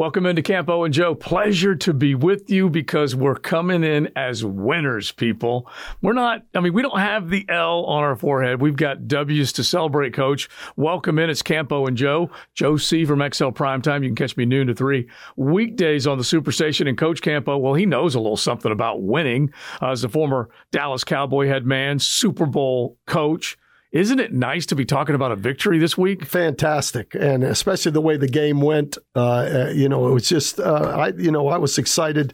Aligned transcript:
Welcome 0.00 0.24
into 0.24 0.40
Campo 0.40 0.84
and 0.84 0.94
Joe. 0.94 1.14
Pleasure 1.14 1.76
to 1.76 1.92
be 1.92 2.14
with 2.14 2.48
you 2.48 2.70
because 2.70 3.14
we're 3.14 3.34
coming 3.34 3.84
in 3.84 4.08
as 4.16 4.42
winners, 4.42 5.12
people. 5.12 5.68
We're 6.00 6.14
not, 6.14 6.40
I 6.54 6.60
mean, 6.60 6.72
we 6.72 6.80
don't 6.80 6.98
have 6.98 7.28
the 7.28 7.44
L 7.50 7.84
on 7.84 8.02
our 8.02 8.16
forehead. 8.16 8.62
We've 8.62 8.76
got 8.76 9.08
W's 9.08 9.52
to 9.52 9.62
celebrate, 9.62 10.14
coach. 10.14 10.48
Welcome 10.74 11.18
in. 11.18 11.28
It's 11.28 11.42
Campo 11.42 11.84
and 11.84 11.98
Joe. 11.98 12.30
Joe 12.54 12.78
C 12.78 13.04
from 13.04 13.18
XL 13.18 13.48
Primetime. 13.48 14.02
You 14.02 14.08
can 14.08 14.16
catch 14.16 14.38
me 14.38 14.46
noon 14.46 14.68
to 14.68 14.74
three 14.74 15.06
weekdays 15.36 16.06
on 16.06 16.16
the 16.16 16.24
Superstation. 16.24 16.88
And 16.88 16.96
Coach 16.96 17.20
Campo, 17.20 17.58
well, 17.58 17.74
he 17.74 17.84
knows 17.84 18.14
a 18.14 18.20
little 18.20 18.38
something 18.38 18.72
about 18.72 19.02
winning 19.02 19.52
uh, 19.82 19.90
as 19.90 20.02
a 20.02 20.08
former 20.08 20.48
Dallas 20.72 21.04
Cowboy 21.04 21.46
head 21.46 21.66
man, 21.66 21.98
Super 21.98 22.46
Bowl 22.46 22.96
coach. 23.06 23.58
Isn't 23.92 24.20
it 24.20 24.32
nice 24.32 24.66
to 24.66 24.76
be 24.76 24.84
talking 24.84 25.16
about 25.16 25.32
a 25.32 25.36
victory 25.36 25.78
this 25.78 25.98
week? 25.98 26.24
Fantastic, 26.24 27.14
and 27.18 27.42
especially 27.42 27.90
the 27.90 28.00
way 28.00 28.16
the 28.16 28.28
game 28.28 28.60
went. 28.60 28.98
Uh, 29.16 29.20
uh, 29.20 29.72
you 29.74 29.88
know, 29.88 30.06
it 30.06 30.12
was 30.12 30.28
just 30.28 30.60
uh, 30.60 30.94
I. 30.96 31.08
You 31.08 31.32
know, 31.32 31.48
I 31.48 31.58
was 31.58 31.76
excited 31.76 32.32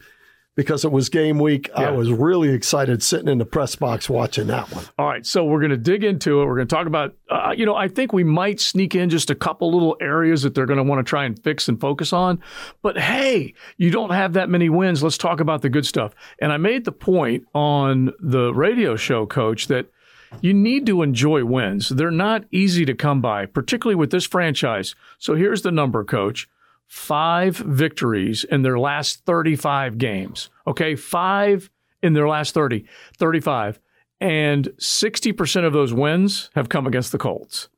because 0.54 0.84
it 0.84 0.92
was 0.92 1.08
game 1.08 1.38
week. 1.38 1.68
Yeah. 1.68 1.88
I 1.88 1.90
was 1.92 2.12
really 2.12 2.50
excited 2.50 3.02
sitting 3.02 3.28
in 3.28 3.38
the 3.38 3.46
press 3.46 3.74
box 3.74 4.10
watching 4.10 4.48
that 4.48 4.70
one. 4.70 4.84
All 4.98 5.06
right, 5.06 5.24
so 5.24 5.44
we're 5.44 5.60
going 5.60 5.70
to 5.70 5.78
dig 5.78 6.04
into 6.04 6.42
it. 6.42 6.46
We're 6.46 6.56
going 6.56 6.68
to 6.68 6.74
talk 6.74 6.86
about. 6.86 7.14
Uh, 7.30 7.54
you 7.56 7.64
know, 7.64 7.74
I 7.74 7.88
think 7.88 8.12
we 8.12 8.24
might 8.24 8.60
sneak 8.60 8.94
in 8.94 9.08
just 9.08 9.30
a 9.30 9.34
couple 9.34 9.72
little 9.72 9.96
areas 9.98 10.42
that 10.42 10.54
they're 10.54 10.66
going 10.66 10.78
to 10.78 10.82
want 10.82 10.98
to 10.98 11.08
try 11.08 11.24
and 11.24 11.42
fix 11.42 11.68
and 11.68 11.80
focus 11.80 12.12
on. 12.12 12.42
But 12.82 12.98
hey, 12.98 13.54
you 13.78 13.90
don't 13.90 14.10
have 14.10 14.34
that 14.34 14.50
many 14.50 14.68
wins. 14.68 15.02
Let's 15.02 15.16
talk 15.16 15.40
about 15.40 15.62
the 15.62 15.70
good 15.70 15.86
stuff. 15.86 16.12
And 16.38 16.52
I 16.52 16.58
made 16.58 16.84
the 16.84 16.92
point 16.92 17.44
on 17.54 18.12
the 18.20 18.52
radio 18.52 18.96
show, 18.96 19.24
Coach, 19.24 19.68
that 19.68 19.86
you 20.40 20.52
need 20.54 20.86
to 20.86 21.02
enjoy 21.02 21.44
wins. 21.44 21.88
They're 21.88 22.10
not 22.10 22.44
easy 22.50 22.84
to 22.84 22.94
come 22.94 23.20
by, 23.20 23.46
particularly 23.46 23.96
with 23.96 24.10
this 24.10 24.26
franchise. 24.26 24.94
So 25.18 25.34
here's 25.34 25.62
the 25.62 25.72
number, 25.72 26.04
coach 26.04 26.48
five 26.86 27.56
victories 27.56 28.44
in 28.44 28.62
their 28.62 28.78
last 28.78 29.24
35 29.26 29.98
games. 29.98 30.50
Okay, 30.66 30.94
five 30.94 31.70
in 32.02 32.12
their 32.12 32.28
last 32.28 32.54
30, 32.54 32.84
35. 33.16 33.80
And 34.20 34.66
60% 34.78 35.64
of 35.66 35.72
those 35.72 35.92
wins 35.92 36.50
have 36.54 36.68
come 36.68 36.86
against 36.86 37.12
the 37.12 37.18
Colts. 37.18 37.68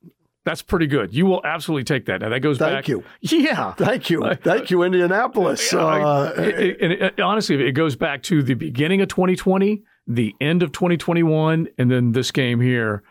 That's 0.44 0.62
pretty 0.62 0.86
good. 0.86 1.12
You 1.12 1.26
will 1.26 1.44
absolutely 1.44 1.84
take 1.84 2.06
that. 2.06 2.20
Now 2.22 2.30
that 2.30 2.40
goes 2.40 2.58
Thank 2.58 2.70
back. 2.70 2.84
Thank 2.86 2.88
you. 2.88 3.04
Yeah. 3.44 3.72
Thank 3.74 4.08
you. 4.08 4.34
Thank 4.42 4.70
you, 4.70 4.82
Indianapolis. 4.82 5.74
Uh, 5.74 6.32
it, 6.38 6.76
it, 6.80 7.02
it, 7.02 7.20
honestly, 7.20 7.66
it 7.66 7.72
goes 7.72 7.96
back 7.96 8.22
to 8.24 8.42
the 8.42 8.54
beginning 8.54 9.02
of 9.02 9.08
2020 9.08 9.82
the 10.08 10.34
end 10.40 10.62
of 10.62 10.72
2021 10.72 11.68
and 11.76 11.90
then 11.90 12.12
this 12.12 12.30
game 12.30 12.60
here. 12.60 13.02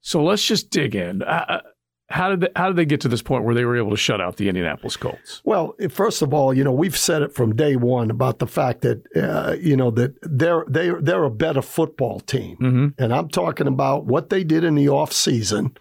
So 0.00 0.22
let's 0.22 0.44
just 0.44 0.70
dig 0.70 0.94
in. 0.94 1.22
Uh, 1.22 1.44
uh, 1.48 1.60
how 2.08 2.30
did 2.30 2.40
they, 2.40 2.48
how 2.56 2.66
did 2.66 2.76
they 2.76 2.84
get 2.84 3.00
to 3.02 3.08
this 3.08 3.22
point 3.22 3.44
where 3.44 3.54
they 3.54 3.64
were 3.64 3.76
able 3.76 3.90
to 3.90 3.96
shut 3.96 4.20
out 4.20 4.36
the 4.36 4.48
Indianapolis 4.48 4.96
Colts? 4.96 5.40
Well, 5.44 5.76
first 5.90 6.22
of 6.22 6.34
all, 6.34 6.52
you 6.52 6.64
know 6.64 6.72
we've 6.72 6.96
said 6.96 7.22
it 7.22 7.32
from 7.32 7.54
day 7.54 7.76
one 7.76 8.10
about 8.10 8.40
the 8.40 8.48
fact 8.48 8.80
that 8.80 9.04
uh, 9.14 9.54
you 9.60 9.76
know 9.76 9.92
that 9.92 10.16
they're 10.22 10.64
they 10.68 10.90
they're 11.00 11.22
a 11.22 11.30
better 11.30 11.62
football 11.62 12.18
team, 12.18 12.56
mm-hmm. 12.56 13.02
and 13.02 13.14
I'm 13.14 13.28
talking 13.28 13.68
about 13.68 14.06
what 14.06 14.28
they 14.28 14.42
did 14.42 14.64
in 14.64 14.74
the 14.74 14.88
off 14.88 15.12
season 15.12 15.76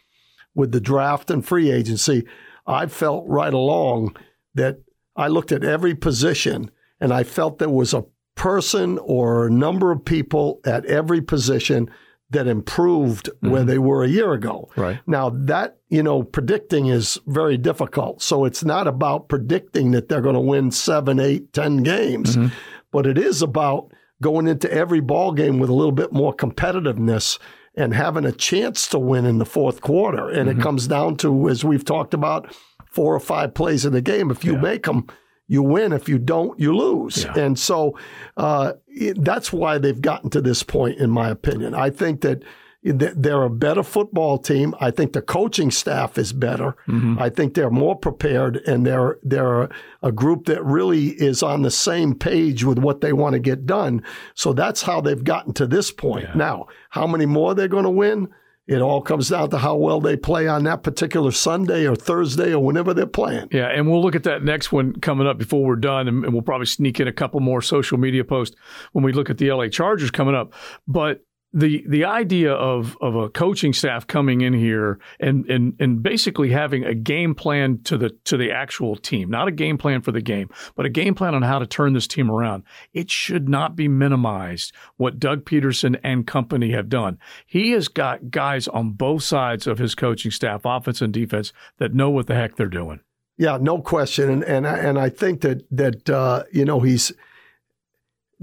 with 0.54 0.72
the 0.72 0.80
draft 0.80 1.32
and 1.32 1.44
free 1.44 1.72
agency. 1.72 2.28
I 2.68 2.86
felt 2.86 3.26
right 3.28 3.54
along 3.54 4.16
that 4.54 4.82
I 5.16 5.30
looked 5.30 5.52
at 5.52 5.64
every 5.64 5.96
position 5.96 6.70
and 7.00 7.14
I 7.14 7.24
felt 7.24 7.60
there 7.60 7.70
was 7.70 7.94
a 7.94 8.06
person 8.40 8.98
or 9.00 9.50
number 9.50 9.92
of 9.92 10.04
people 10.04 10.62
at 10.66 10.86
every 10.86 11.22
position 11.22 11.90
that 12.30 12.48
improved 12.48 13.26
mm-hmm. 13.26 13.50
where 13.50 13.64
they 13.66 13.78
were 13.78 14.04
a 14.04 14.08
year 14.08 14.32
ago. 14.32 14.70
Right. 14.78 15.00
Now 15.06 15.30
that, 15.30 15.78
you 15.90 16.02
know, 16.02 16.24
predicting 16.24 16.88
is 16.88 17.20
very 17.28 17.58
difficult. 17.58 18.22
So 18.22 18.46
it's 18.46 18.64
not 18.64 18.88
about 18.88 19.28
predicting 19.28 19.92
that 19.92 20.08
they're 20.08 20.22
going 20.22 20.36
to 20.36 20.40
win 20.40 20.72
seven, 20.72 21.20
eight, 21.20 21.52
ten 21.52 21.84
games, 21.84 22.38
mm-hmm. 22.38 22.56
but 22.92 23.06
it 23.06 23.18
is 23.18 23.42
about 23.42 23.92
going 24.22 24.48
into 24.48 24.72
every 24.72 25.02
ball 25.02 25.34
game 25.34 25.60
with 25.60 25.70
a 25.70 25.74
little 25.74 25.92
bit 25.92 26.14
more 26.14 26.34
competitiveness 26.34 27.40
and 27.76 27.94
having 27.94 28.26
a 28.26 28.32
chance 28.32 28.88
to 28.88 29.00
win 29.00 29.26
in 29.26 29.40
the 29.40 29.46
fourth 29.46 29.82
quarter. 29.82 30.30
And 30.30 30.48
mm-hmm. 30.48 30.60
it 30.60 30.64
comes 30.64 30.88
down 30.88 31.18
to, 31.18 31.50
as 31.50 31.66
we've 31.66 31.86
talked 31.86 32.14
about, 32.14 32.56
four 32.86 33.14
or 33.14 33.20
five 33.20 33.54
plays 33.54 33.86
in 33.86 33.92
the 33.92 34.02
game. 34.02 34.32
If 34.32 34.46
you 34.46 34.54
yeah. 34.54 34.62
make 34.62 34.84
them, 34.84 35.08
you 35.50 35.64
win. 35.64 35.92
If 35.92 36.08
you 36.08 36.20
don't, 36.20 36.58
you 36.58 36.74
lose. 36.74 37.26
Yeah. 37.26 37.38
And 37.38 37.60
so 37.60 37.98
uh, 38.38 38.74
that's 39.18 39.52
why 39.52 39.80
they've 39.80 40.02
gotten 40.02 40.30
to 40.30 40.42
this 40.42 40.64
point, 40.64 41.00
in 41.00 41.10
my 41.10 41.30
opinion. 41.30 41.74
I 41.74 41.90
think 41.90 42.22
that 42.22 42.44
they're 42.84 43.44
a 43.44 43.50
better 43.50 43.84
football 43.84 44.38
team. 44.38 44.74
I 44.80 44.92
think 44.92 45.12
the 45.12 45.22
coaching 45.22 45.70
staff 45.72 46.18
is 46.18 46.32
better. 46.32 46.78
Mm-hmm. 46.88 47.20
I 47.20 47.30
think 47.30 47.54
they're 47.54 47.70
more 47.70 47.98
prepared, 47.98 48.58
and 48.68 48.86
they're 48.86 49.18
they're 49.24 49.70
a 50.02 50.12
group 50.14 50.46
that 50.46 50.64
really 50.64 51.08
is 51.08 51.44
on 51.44 51.64
the 51.64 51.72
same 51.72 52.16
page 52.16 52.64
with 52.64 52.78
what 52.78 53.02
they 53.02 53.12
want 53.12 53.34
to 53.34 53.40
get 53.40 53.66
done. 53.66 54.04
So 54.34 54.54
that's 54.54 54.84
how 54.84 55.02
they've 55.02 55.24
gotten 55.24 55.54
to 55.56 55.68
this 55.68 55.92
point. 55.92 56.30
Yeah. 56.30 56.36
Now, 56.36 56.68
how 56.92 57.06
many 57.06 57.26
more 57.26 57.54
they're 57.54 57.68
going 57.68 57.84
to 57.84 57.90
win? 57.90 58.30
It 58.70 58.84
all 58.84 59.02
comes 59.02 59.30
down 59.30 59.50
to 59.50 59.58
how 59.58 59.76
well 59.78 60.00
they 60.00 60.16
play 60.16 60.48
on 60.48 60.64
that 60.66 60.84
particular 60.84 61.32
Sunday 61.32 61.88
or 61.88 61.96
Thursday 61.96 62.54
or 62.54 62.64
whenever 62.64 62.94
they're 62.94 63.08
playing. 63.08 63.48
Yeah, 63.52 63.68
and 63.68 63.90
we'll 63.90 64.00
look 64.00 64.16
at 64.16 64.22
that 64.24 64.44
next 64.44 64.72
one 64.72 64.94
coming 65.00 65.26
up 65.26 65.40
before 65.40 65.66
we're 65.66 65.76
done, 65.76 66.08
and, 66.08 66.24
and 66.24 66.34
we'll 66.34 66.44
probably 66.44 66.68
sneak 66.68 67.00
in 67.00 67.08
a 67.08 67.12
couple 67.12 67.40
more 67.40 67.64
social 67.64 67.98
media 67.98 68.24
posts 68.24 68.56
when 68.92 69.04
we 69.04 69.12
look 69.12 69.32
at 69.32 69.40
the 69.40 69.52
LA 69.52 69.70
Chargers 69.70 70.12
coming 70.12 70.36
up. 70.36 70.54
But 70.88 71.26
the 71.52 71.84
the 71.88 72.06
idea 72.06 72.54
of 72.54 72.96
of 73.02 73.16
a 73.16 73.30
coaching 73.30 73.74
staff 73.74 74.06
coming 74.06 74.42
in 74.42 74.54
here 74.54 75.00
and 75.20 75.50
and 75.50 75.76
and 75.80 76.04
basically 76.04 76.52
having 76.52 76.84
a 76.84 76.94
game 76.94 77.34
plan 77.34 77.82
to 77.84 77.98
the 77.98 78.12
to 78.26 78.38
the 78.38 78.52
actual 78.52 78.96
team, 78.96 79.32
not 79.32 79.48
a 79.48 79.52
game 79.52 79.78
plan 79.78 80.02
for 80.02 80.12
the 80.12 80.22
game, 80.22 80.50
but 80.76 80.86
a 80.86 80.90
game 80.90 81.16
plan 81.16 81.34
on 81.34 81.42
how 81.42 81.58
to 81.58 81.66
turn 81.66 81.94
this 81.94 82.08
team 82.08 82.30
around. 82.30 82.64
It 82.94 83.10
should 83.10 83.50
not 83.50 83.76
be 83.76 83.88
minimized 83.88 84.74
what 84.98 85.20
Doug 85.20 85.44
Pederson 85.44 86.00
and 86.04 86.28
company 86.28 86.72
have 86.72 86.88
done. 86.88 87.18
He 87.48 87.72
has 87.72 87.88
got 87.88 88.30
guys 88.30 88.68
on 88.68 88.92
both 88.92 89.24
sides 89.24 89.66
of 89.66 89.80
his 89.80 89.96
coaching 89.96 90.32
staff, 90.32 90.62
offense 90.66 91.02
and 91.02 91.12
defense, 91.12 91.52
that 91.80 91.96
know 91.96 92.12
what 92.12 92.28
the 92.28 92.36
heck 92.36 92.58
they're 92.58 92.68
doing. 92.68 93.00
Yeah, 93.38 93.58
no 93.60 93.80
question, 93.82 94.30
and 94.30 94.44
and 94.44 94.68
and 94.68 95.00
I 95.00 95.10
think 95.10 95.42
that 95.42 95.66
that 95.72 96.10
uh, 96.12 96.44
you 96.52 96.66
know 96.66 96.82
he's 96.82 97.12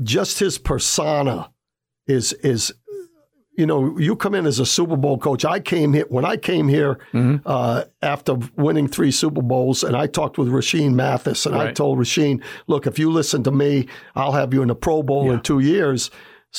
just 0.03 0.41
his 0.41 0.59
persona 0.59 1.51
is 2.07 2.33
is 2.35 2.73
you 3.57 3.67
know, 3.67 3.99
you 3.99 4.17
come 4.17 4.35
in 4.35 4.47
as 4.47 4.59
a 4.59 4.67
Super 4.67 4.97
Bowl 4.97 5.19
coach. 5.19 5.45
I 5.45 5.61
came 5.61 5.93
here 5.93 6.07
when 6.09 6.25
I 6.25 6.37
came 6.37 6.69
here 6.69 6.99
mm-hmm. 7.13 7.37
uh, 7.47 7.85
after 8.03 8.37
winning 8.57 8.87
three 8.87 9.11
Super 9.11 9.43
Bowls, 9.43 9.83
and 9.83 9.97
I 9.97 10.07
talked 10.07 10.39
with 10.39 10.49
Rashean 10.49 10.95
Mathis, 10.95 11.47
and 11.47 11.55
right. 11.55 11.69
I 11.69 11.73
told 11.73 11.99
Rashean, 11.99 12.43
"Look, 12.67 12.87
if 12.87 12.99
you 12.99 13.11
listen 13.11 13.43
to 13.45 13.51
me, 13.51 13.89
I'll 14.15 14.33
have 14.33 14.53
you 14.53 14.63
in 14.63 14.69
the 14.69 14.75
Pro 14.75 15.03
Bowl 15.03 15.27
yeah. 15.27 15.35
in 15.35 15.41
two 15.41 15.61
years." 15.61 16.11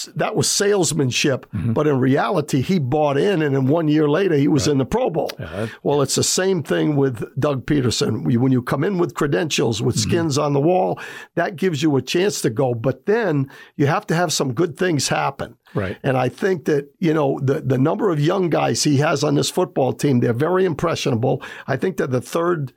That 0.06 0.36
was 0.36 0.50
salesmanship, 0.50 1.46
mm-hmm. 1.52 1.74
but 1.74 1.88
in 1.88 2.00
reality, 2.00 2.62
he 2.62 2.80
bought 2.80 3.18
in, 3.18 3.42
and 3.42 3.56
then 3.56 3.68
one 3.68 3.88
year 3.88 4.08
later, 4.08 4.36
he 4.36 4.48
was 4.48 4.68
right. 4.68 4.72
in 4.74 4.78
the 4.78 4.86
Pro 4.86 5.10
Bowl. 5.10 5.32
Yeah, 5.40 5.68
well, 5.84 6.02
it's 6.02 6.16
the 6.16 6.24
same 6.24 6.64
thing 6.64 6.96
with 6.96 7.24
Doug 7.40 7.66
Pederson. 7.66 8.24
When 8.38 8.52
you 8.52 8.62
come 8.62 8.84
in 8.84 8.98
with 8.98 9.14
credentials, 9.14 9.82
with 9.82 9.96
mm-hmm. 9.96 10.10
skins 10.10 10.38
on 10.38 10.54
the 10.54 10.62
wall, 10.62 11.00
that 11.36 11.56
gives 11.56 11.84
you 11.84 11.96
a 11.96 12.02
chance 12.02 12.42
to 12.42 12.50
go. 12.50 12.74
But 12.74 13.06
then 13.06 13.50
you 13.76 13.88
have 13.88 14.08
to 14.08 14.16
have 14.16 14.32
some 14.32 14.54
good 14.54 14.78
things 14.78 15.08
happen. 15.08 15.58
Right. 15.74 15.98
And 16.04 16.18
I 16.18 16.30
think 16.30 16.66
that, 16.66 16.90
you 17.00 17.14
know, 17.14 17.40
the, 17.44 17.62
the 17.62 17.78
number 17.78 18.10
of 18.10 18.20
young 18.20 18.50
guys 18.50 18.84
he 18.84 18.98
has 18.98 19.24
on 19.24 19.36
this 19.36 19.50
football 19.50 19.94
team, 19.94 20.20
they're 20.20 20.34
very 20.34 20.66
impressionable. 20.66 21.42
I 21.68 21.78
think 21.78 21.98
they're 21.98 22.08
the 22.08 22.22
third 22.22 22.74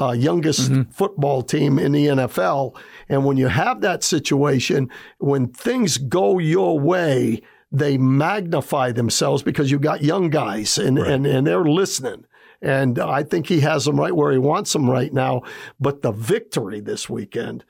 uh, 0.00 0.12
youngest 0.12 0.70
mm-hmm. 0.70 0.90
football 0.90 1.42
team 1.42 1.78
in 1.78 1.92
the 1.92 2.06
NFL. 2.06 2.76
And 3.08 3.24
when 3.24 3.36
you 3.36 3.48
have 3.48 3.80
that 3.82 4.02
situation, 4.02 4.90
when 5.18 5.48
things 5.48 5.98
go 5.98 6.38
your 6.38 6.78
way, 6.80 7.42
they 7.70 7.98
magnify 7.98 8.92
themselves 8.92 9.42
because 9.42 9.70
you've 9.70 9.82
got 9.82 10.02
young 10.02 10.30
guys 10.30 10.78
and, 10.78 10.98
right. 10.98 11.10
and, 11.10 11.26
and 11.26 11.46
they're 11.46 11.64
listening. 11.64 12.24
And 12.62 12.98
I 12.98 13.22
think 13.22 13.46
he 13.46 13.60
has 13.60 13.84
them 13.84 13.98
right 13.98 14.14
where 14.14 14.32
he 14.32 14.38
wants 14.38 14.72
them 14.72 14.88
right 14.88 15.12
now. 15.12 15.42
But 15.78 16.02
the 16.02 16.12
victory 16.12 16.80
this 16.80 17.08
weekend 17.08 17.64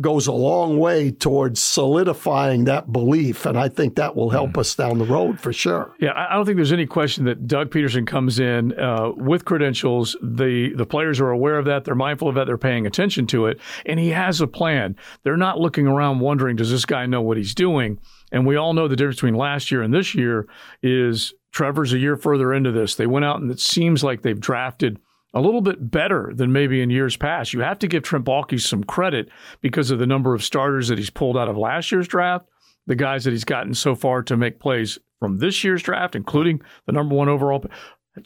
goes 0.00 0.26
a 0.26 0.32
long 0.32 0.78
way 0.78 1.10
towards 1.10 1.62
solidifying 1.62 2.64
that 2.64 2.92
belief. 2.92 3.46
And 3.46 3.58
I 3.58 3.68
think 3.68 3.96
that 3.96 4.16
will 4.16 4.30
help 4.30 4.56
us 4.56 4.74
down 4.74 4.98
the 4.98 5.04
road 5.04 5.40
for 5.40 5.52
sure. 5.52 5.94
Yeah, 6.00 6.12
I 6.14 6.34
don't 6.34 6.46
think 6.46 6.56
there's 6.56 6.72
any 6.72 6.86
question 6.86 7.24
that 7.24 7.46
Doug 7.46 7.70
Pederson 7.70 8.06
comes 8.06 8.38
in 8.38 8.78
uh, 8.78 9.10
with 9.16 9.44
credentials. 9.44 10.16
The, 10.22 10.72
the 10.74 10.86
players 10.86 11.20
are 11.20 11.30
aware 11.30 11.58
of 11.58 11.64
that. 11.66 11.84
They're 11.84 11.94
mindful 11.94 12.28
of 12.28 12.34
that. 12.36 12.46
They're 12.46 12.58
paying 12.58 12.86
attention 12.86 13.26
to 13.28 13.46
it. 13.46 13.60
And 13.86 14.00
he 14.00 14.08
has 14.10 14.40
a 14.40 14.46
plan. 14.46 14.96
They're 15.22 15.36
not 15.36 15.58
looking 15.58 15.86
around 15.86 16.20
wondering, 16.20 16.56
does 16.56 16.70
this 16.70 16.84
guy 16.84 17.06
know 17.06 17.22
what 17.22 17.36
he's 17.36 17.54
doing? 17.54 17.98
And 18.32 18.46
we 18.46 18.56
all 18.56 18.74
know 18.74 18.88
the 18.88 18.96
difference 18.96 19.16
between 19.16 19.34
last 19.34 19.70
year 19.70 19.82
and 19.82 19.92
this 19.92 20.14
year 20.14 20.46
is 20.82 21.34
Trevor's 21.52 21.92
a 21.92 21.98
year 21.98 22.16
further 22.16 22.54
into 22.54 22.72
this. 22.72 22.94
They 22.94 23.06
went 23.06 23.24
out 23.24 23.40
and 23.40 23.50
it 23.50 23.60
seems 23.60 24.04
like 24.04 24.22
they've 24.22 24.38
drafted– 24.38 24.98
a 25.32 25.40
little 25.40 25.60
bit 25.60 25.90
better 25.90 26.32
than 26.34 26.52
maybe 26.52 26.82
in 26.82 26.90
years 26.90 27.16
past. 27.16 27.52
You 27.52 27.60
have 27.60 27.78
to 27.80 27.88
give 27.88 28.02
Trent 28.02 28.24
Baalke 28.24 28.60
some 28.60 28.84
credit 28.84 29.28
because 29.60 29.90
of 29.90 29.98
the 29.98 30.06
number 30.06 30.34
of 30.34 30.42
starters 30.42 30.88
that 30.88 30.98
he's 30.98 31.10
pulled 31.10 31.36
out 31.36 31.48
of 31.48 31.56
last 31.56 31.92
year's 31.92 32.08
draft, 32.08 32.46
the 32.86 32.96
guys 32.96 33.24
that 33.24 33.30
he's 33.30 33.44
gotten 33.44 33.74
so 33.74 33.94
far 33.94 34.22
to 34.24 34.36
make 34.36 34.58
plays 34.58 34.98
from 35.20 35.38
this 35.38 35.62
year's 35.62 35.82
draft, 35.82 36.16
including 36.16 36.60
the 36.86 36.92
number 36.92 37.14
one 37.14 37.28
overall. 37.28 37.64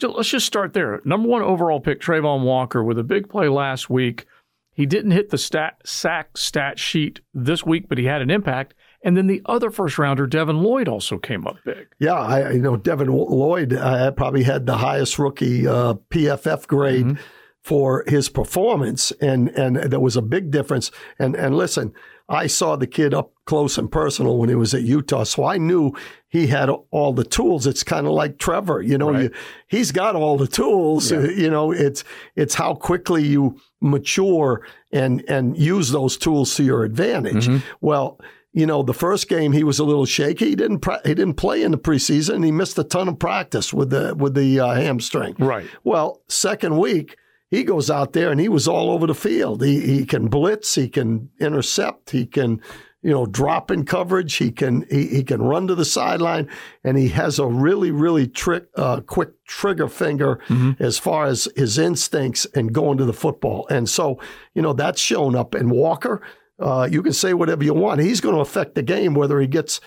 Let's 0.01 0.29
just 0.29 0.47
start 0.47 0.73
there. 0.73 1.01
Number 1.05 1.29
one 1.29 1.43
overall 1.43 1.79
pick, 1.79 2.01
Travon 2.01 2.43
Walker, 2.43 2.83
with 2.83 2.97
a 2.97 3.03
big 3.03 3.29
play 3.29 3.47
last 3.47 3.89
week. 3.89 4.25
He 4.73 4.85
didn't 4.85 5.11
hit 5.11 5.29
the 5.29 5.37
stat, 5.37 5.77
sack 5.85 6.37
stat 6.37 6.79
sheet 6.79 7.21
this 7.33 7.65
week, 7.65 7.87
but 7.87 7.97
he 7.97 8.05
had 8.05 8.21
an 8.21 8.31
impact. 8.31 8.73
And 9.05 9.15
then 9.15 9.27
the 9.27 9.43
other 9.45 9.69
first 9.69 9.99
rounder, 9.99 10.25
Devin 10.25 10.63
Lloyd, 10.63 10.87
also 10.87 11.19
came 11.19 11.45
up 11.45 11.57
big. 11.63 11.87
Yeah, 11.99 12.15
I 12.15 12.51
you 12.51 12.61
know 12.61 12.75
Devin 12.75 13.07
Lloyd 13.07 13.71
uh, 13.71 14.11
probably 14.11 14.43
had 14.43 14.65
the 14.65 14.77
highest 14.77 15.19
rookie 15.19 15.67
uh, 15.67 15.93
PFF 16.09 16.65
grade 16.65 17.05
mm-hmm. 17.05 17.21
for 17.61 18.03
his 18.07 18.29
performance, 18.29 19.11
and 19.21 19.49
and 19.49 19.75
there 19.75 19.99
was 19.99 20.17
a 20.17 20.23
big 20.23 20.49
difference. 20.49 20.89
And 21.19 21.35
and 21.35 21.55
listen, 21.55 21.93
I 22.27 22.47
saw 22.47 22.75
the 22.75 22.87
kid 22.87 23.13
up 23.13 23.31
close 23.45 23.77
and 23.77 23.91
personal 23.91 24.39
when 24.39 24.49
he 24.49 24.55
was 24.55 24.73
at 24.73 24.81
Utah, 24.81 25.23
so 25.23 25.43
I 25.45 25.59
knew 25.59 25.93
he 26.27 26.47
had 26.47 26.71
all 26.89 27.13
the 27.13 27.23
tools. 27.23 27.67
It's 27.67 27.83
kind 27.83 28.07
of 28.07 28.13
like 28.13 28.39
Trevor, 28.39 28.81
you 28.81 28.97
know, 28.97 29.11
right. 29.11 29.23
you, 29.25 29.31
he's 29.67 29.91
got 29.91 30.15
all 30.15 30.35
the 30.35 30.47
tools. 30.47 31.11
Yeah. 31.11 31.27
You 31.27 31.51
know, 31.51 31.71
it's 31.71 32.03
it's 32.35 32.55
how 32.55 32.73
quickly 32.73 33.23
you 33.23 33.61
mature 33.81 34.65
and 34.91 35.23
and 35.29 35.55
use 35.55 35.91
those 35.91 36.17
tools 36.17 36.55
to 36.55 36.63
your 36.63 36.83
advantage. 36.83 37.47
Mm-hmm. 37.47 37.67
Well, 37.81 38.19
you 38.55 38.65
know, 38.65 38.83
the 38.83 38.93
first 38.93 39.27
game 39.27 39.51
he 39.51 39.65
was 39.65 39.79
a 39.79 39.83
little 39.83 40.05
shaky. 40.05 40.45
He 40.49 40.55
didn't 40.55 40.85
he 41.03 41.13
didn't 41.13 41.33
play 41.33 41.61
in 41.61 41.71
the 41.71 41.77
preseason. 41.77 42.43
He 42.43 42.53
missed 42.53 42.79
a 42.79 42.85
ton 42.85 43.09
of 43.09 43.19
practice 43.19 43.73
with 43.73 43.89
the 43.89 44.15
with 44.15 44.33
the 44.33 44.61
uh, 44.61 44.73
hamstring. 44.75 45.35
Right. 45.37 45.67
Well, 45.83 46.21
second 46.29 46.77
week 46.77 47.17
he 47.51 47.65
goes 47.65 47.91
out 47.91 48.13
there 48.13 48.31
and 48.31 48.39
he 48.39 48.47
was 48.47 48.65
all 48.65 48.91
over 48.91 49.07
the 49.07 49.13
field. 49.13 49.61
He 49.61 49.81
he 49.81 50.05
can 50.05 50.29
blitz. 50.29 50.73
He 50.73 50.87
can 50.87 51.29
intercept. 51.37 52.11
He 52.11 52.25
can 52.25 52.61
you 53.01 53.11
know 53.11 53.25
drop 53.25 53.71
in 53.71 53.83
coverage. 53.83 54.35
He 54.35 54.51
can 54.51 54.85
he, 54.89 55.07
he 55.07 55.23
can 55.25 55.41
run 55.41 55.67
to 55.67 55.75
the 55.75 55.83
sideline, 55.83 56.49
and 56.81 56.97
he 56.97 57.09
has 57.09 57.39
a 57.39 57.45
really 57.45 57.91
really 57.91 58.25
trick 58.25 58.67
uh, 58.77 59.01
quick 59.01 59.31
trigger 59.45 59.89
finger 59.89 60.39
mm-hmm. 60.47 60.81
as 60.81 60.97
far 60.97 61.25
as 61.25 61.49
his 61.57 61.77
instincts 61.77 62.47
and 62.55 62.73
going 62.73 62.97
to 62.99 63.05
the 63.05 63.11
football. 63.11 63.67
And 63.69 63.89
so 63.89 64.17
you 64.53 64.61
know 64.61 64.71
that's 64.71 65.01
shown 65.01 65.35
up 65.35 65.55
in 65.55 65.69
Walker. 65.69 66.21
Uh, 66.59 66.87
you 66.89 67.01
can 67.01 67.13
say 67.13 67.33
whatever 67.33 67.63
you 67.63 67.73
want. 67.73 68.01
He's 68.01 68.21
going 68.21 68.35
to 68.35 68.41
affect 68.41 68.75
the 68.75 68.81
game 68.81 69.13
whether 69.13 69.39
he 69.39 69.47
gets 69.47 69.81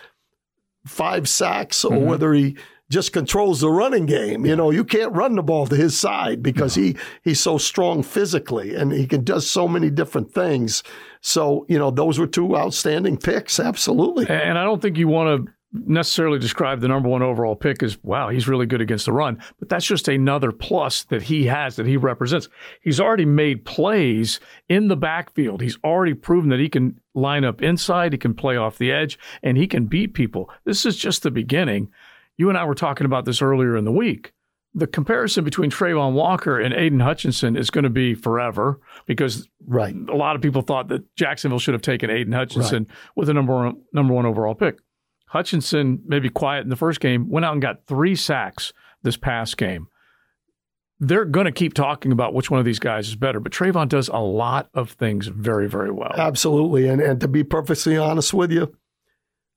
five 0.86 1.28
sacks 1.28 1.84
or 1.84 1.92
mm-hmm. 1.92 2.06
whether 2.06 2.32
he 2.32 2.56
just 2.90 3.12
controls 3.12 3.60
the 3.60 3.70
running 3.70 4.06
game. 4.06 4.46
You 4.46 4.56
know, 4.56 4.70
you 4.70 4.84
can't 4.84 5.12
run 5.12 5.36
the 5.36 5.42
ball 5.42 5.66
to 5.66 5.76
his 5.76 5.98
side 5.98 6.42
because 6.42 6.76
no. 6.76 6.82
he 6.82 6.96
he's 7.22 7.40
so 7.40 7.58
strong 7.58 8.02
physically 8.02 8.74
and 8.74 8.92
he 8.92 9.06
can 9.06 9.24
does 9.24 9.48
so 9.48 9.68
many 9.68 9.90
different 9.90 10.32
things. 10.32 10.82
So, 11.20 11.66
you 11.68 11.78
know, 11.78 11.90
those 11.90 12.18
were 12.18 12.26
two 12.26 12.56
outstanding 12.56 13.18
picks, 13.18 13.60
absolutely. 13.60 14.28
And 14.28 14.56
I 14.56 14.64
don't 14.64 14.80
think 14.80 14.96
you 14.96 15.08
want 15.08 15.46
to 15.46 15.52
necessarily 15.72 16.38
describe 16.38 16.80
the 16.80 16.88
number 16.88 17.08
one 17.08 17.22
overall 17.22 17.54
pick 17.54 17.82
as 17.82 18.02
wow, 18.02 18.28
he's 18.28 18.48
really 18.48 18.66
good 18.66 18.80
against 18.80 19.06
the 19.06 19.12
run, 19.12 19.42
but 19.58 19.68
that's 19.68 19.86
just 19.86 20.08
another 20.08 20.50
plus 20.50 21.04
that 21.04 21.22
he 21.22 21.46
has 21.46 21.76
that 21.76 21.86
he 21.86 21.96
represents. 21.96 22.48
He's 22.80 23.00
already 23.00 23.26
made 23.26 23.64
plays 23.64 24.40
in 24.68 24.88
the 24.88 24.96
backfield. 24.96 25.60
He's 25.60 25.78
already 25.84 26.14
proven 26.14 26.50
that 26.50 26.60
he 26.60 26.68
can 26.68 26.98
line 27.14 27.44
up 27.44 27.62
inside, 27.62 28.12
he 28.12 28.18
can 28.18 28.34
play 28.34 28.56
off 28.56 28.78
the 28.78 28.92
edge, 28.92 29.18
and 29.42 29.56
he 29.56 29.66
can 29.66 29.86
beat 29.86 30.14
people. 30.14 30.50
This 30.64 30.86
is 30.86 30.96
just 30.96 31.22
the 31.22 31.30
beginning. 31.30 31.90
You 32.36 32.48
and 32.48 32.56
I 32.56 32.64
were 32.64 32.74
talking 32.74 33.04
about 33.04 33.24
this 33.24 33.42
earlier 33.42 33.76
in 33.76 33.84
the 33.84 33.92
week. 33.92 34.32
The 34.74 34.86
comparison 34.86 35.44
between 35.44 35.70
Travon 35.70 36.12
Walker 36.12 36.60
and 36.60 36.72
Aidan 36.72 37.00
Hutchinson 37.00 37.56
is 37.56 37.70
going 37.70 37.84
to 37.84 37.90
be 37.90 38.14
forever 38.14 38.78
because 39.06 39.48
right. 39.66 39.94
a 40.08 40.14
lot 40.14 40.36
of 40.36 40.42
people 40.42 40.62
thought 40.62 40.88
that 40.88 41.16
Jacksonville 41.16 41.58
should 41.58 41.74
have 41.74 41.82
taken 41.82 42.10
Aidan 42.10 42.32
Hutchinson 42.32 42.84
right. 42.84 42.96
with 43.16 43.28
a 43.28 43.34
number 43.34 43.54
one, 43.54 43.82
number 43.92 44.14
one 44.14 44.26
overall 44.26 44.54
pick. 44.54 44.78
Hutchinson, 45.30 46.02
maybe 46.06 46.28
quiet 46.28 46.62
in 46.62 46.70
the 46.70 46.76
first 46.76 47.00
game, 47.00 47.28
went 47.28 47.44
out 47.44 47.52
and 47.52 47.62
got 47.62 47.86
three 47.86 48.16
sacks 48.16 48.72
this 49.02 49.16
past 49.16 49.56
game. 49.56 49.88
They're 51.00 51.25
going 51.25 51.46
to 51.46 51.52
keep 51.52 51.75
talking 51.75 52.10
about 52.10 52.34
which 52.34 52.50
one 52.50 52.58
of 52.58 52.66
these 52.66 52.80
guys 52.80 53.08
is 53.08 53.14
better, 53.14 53.38
but 53.38 53.52
Travon 53.52 53.88
does 53.88 54.08
a 54.08 54.19
lot 54.19 54.69
of 54.75 54.90
things 54.92 55.28
very, 55.28 55.69
very 55.69 55.92
well. 55.92 56.12
Absolutely. 56.16 56.88
And, 56.88 57.00
and 57.00 57.20
to 57.20 57.28
be 57.28 57.44
perfectly 57.44 57.96
honest 57.96 58.34
with 58.34 58.50
you, 58.50 58.75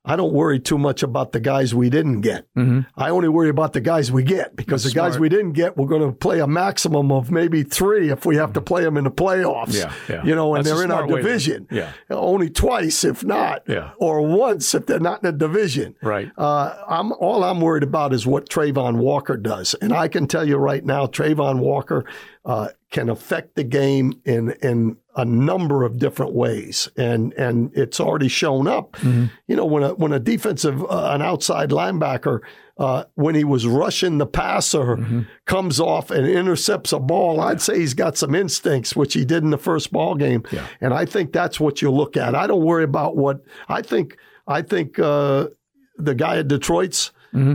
I 0.03 0.15
don't 0.15 0.33
worry 0.33 0.59
too 0.59 0.80
much 0.80 1.03
about 1.03 1.31
the 1.31 1.39
guys 1.39 1.75
we 1.75 1.92
didn't 1.92 2.21
get. 2.21 2.48
Mm-hmm. 2.57 2.81
I 2.98 3.12
only 3.12 3.30
worry 3.30 3.50
about 3.50 3.74
the 3.74 3.81
guys 3.81 4.12
we 4.12 4.24
get 4.24 4.56
because 4.56 4.83
That's 4.83 4.95
the 4.95 5.00
guys 5.00 5.12
smart. 5.13 5.21
we 5.21 5.30
didn't 5.30 5.51
get, 5.51 5.77
we're 5.77 5.88
going 5.88 6.01
to 6.01 6.12
play 6.12 6.39
a 6.39 6.48
maximum 6.48 7.12
of 7.12 7.30
maybe 7.30 7.62
three 7.62 8.09
if 8.09 8.25
we 8.25 8.36
have 8.38 8.53
to 8.53 8.62
play 8.62 8.83
them 8.83 8.98
in 8.98 9.03
the 9.03 9.12
playoffs. 9.12 9.75
Yeah, 9.75 9.94
yeah. 10.09 10.24
You 10.24 10.33
know, 10.33 10.56
and 10.56 10.65
That's 10.65 10.75
they're 10.75 10.83
in 10.83 10.92
our 10.92 11.06
division. 11.06 11.68
To, 11.68 11.75
yeah. 11.75 11.94
Only 12.09 12.50
twice, 12.50 13.03
if 13.03 13.24
not, 13.24 13.62
yeah. 13.68 13.92
or 13.98 14.21
once 14.21 14.74
if 14.74 14.88
they're 14.88 15.00
not 15.00 15.24
in 15.24 15.31
the 15.31 15.38
division. 15.38 15.95
Right. 16.01 16.31
Uh, 16.36 16.75
I'm 16.88 17.12
all 17.13 17.44
I'm 17.44 17.62
worried 17.62 17.83
about 17.83 18.12
is 18.12 18.25
what 18.25 18.50
Travon 18.50 18.97
Walker 18.97 19.38
does, 19.38 19.75
and 19.81 19.94
I 19.94 20.07
can 20.07 20.27
tell 20.27 20.47
you 20.47 20.57
right 20.57 20.83
now, 20.83 21.06
Travon 21.06 21.59
Walker 21.59 22.06
uh, 22.43 22.69
can 22.89 23.09
affect 23.09 23.55
the 23.55 23.63
game 23.63 24.13
in 24.25 24.51
in 24.63 24.97
a 25.15 25.25
number 25.25 25.83
of 25.83 25.99
different 25.99 26.33
ways, 26.33 26.88
and 26.97 27.33
and 27.33 27.71
it's 27.75 27.99
already 27.99 28.27
shown 28.27 28.67
up. 28.67 28.93
Mm-hmm. 28.93 29.25
You 29.47 29.55
know, 29.55 29.65
when 29.65 29.83
a 29.83 29.93
when 29.93 30.11
a 30.11 30.19
defensive 30.19 30.83
uh, 30.83 31.11
an 31.13 31.21
outside 31.21 31.69
linebacker 31.69 32.39
uh, 32.79 33.03
when 33.13 33.35
he 33.35 33.43
was 33.43 33.67
rushing 33.67 34.17
the 34.17 34.25
passer 34.25 34.97
mm-hmm. 34.97 35.21
comes 35.45 35.79
off 35.79 36.09
and 36.09 36.25
intercepts 36.25 36.91
a 36.91 36.99
ball, 36.99 37.35
yeah. 37.35 37.45
I'd 37.45 37.61
say 37.61 37.77
he's 37.77 37.93
got 37.93 38.17
some 38.17 38.33
instincts, 38.33 38.95
which 38.95 39.13
he 39.13 39.23
did 39.23 39.44
in 39.44 39.51
the 39.51 39.57
first 39.57 39.91
ball 39.91 40.15
game, 40.15 40.44
yeah. 40.51 40.65
and 40.79 40.94
I 40.95 41.05
think 41.05 41.33
that's 41.33 41.59
what 41.59 41.81
you 41.81 41.91
look 41.91 42.17
at. 42.17 42.33
I 42.33 42.47
don't 42.47 42.63
worry 42.63 42.83
about 42.83 43.15
what 43.15 43.41
I 43.67 43.83
think. 43.83 44.17
I 44.47 44.63
think 44.63 44.97
uh, 44.97 45.49
the 45.97 46.15
guy 46.15 46.37
at 46.37 46.47
Detroit's. 46.47 47.11
Mm-hmm 47.33 47.53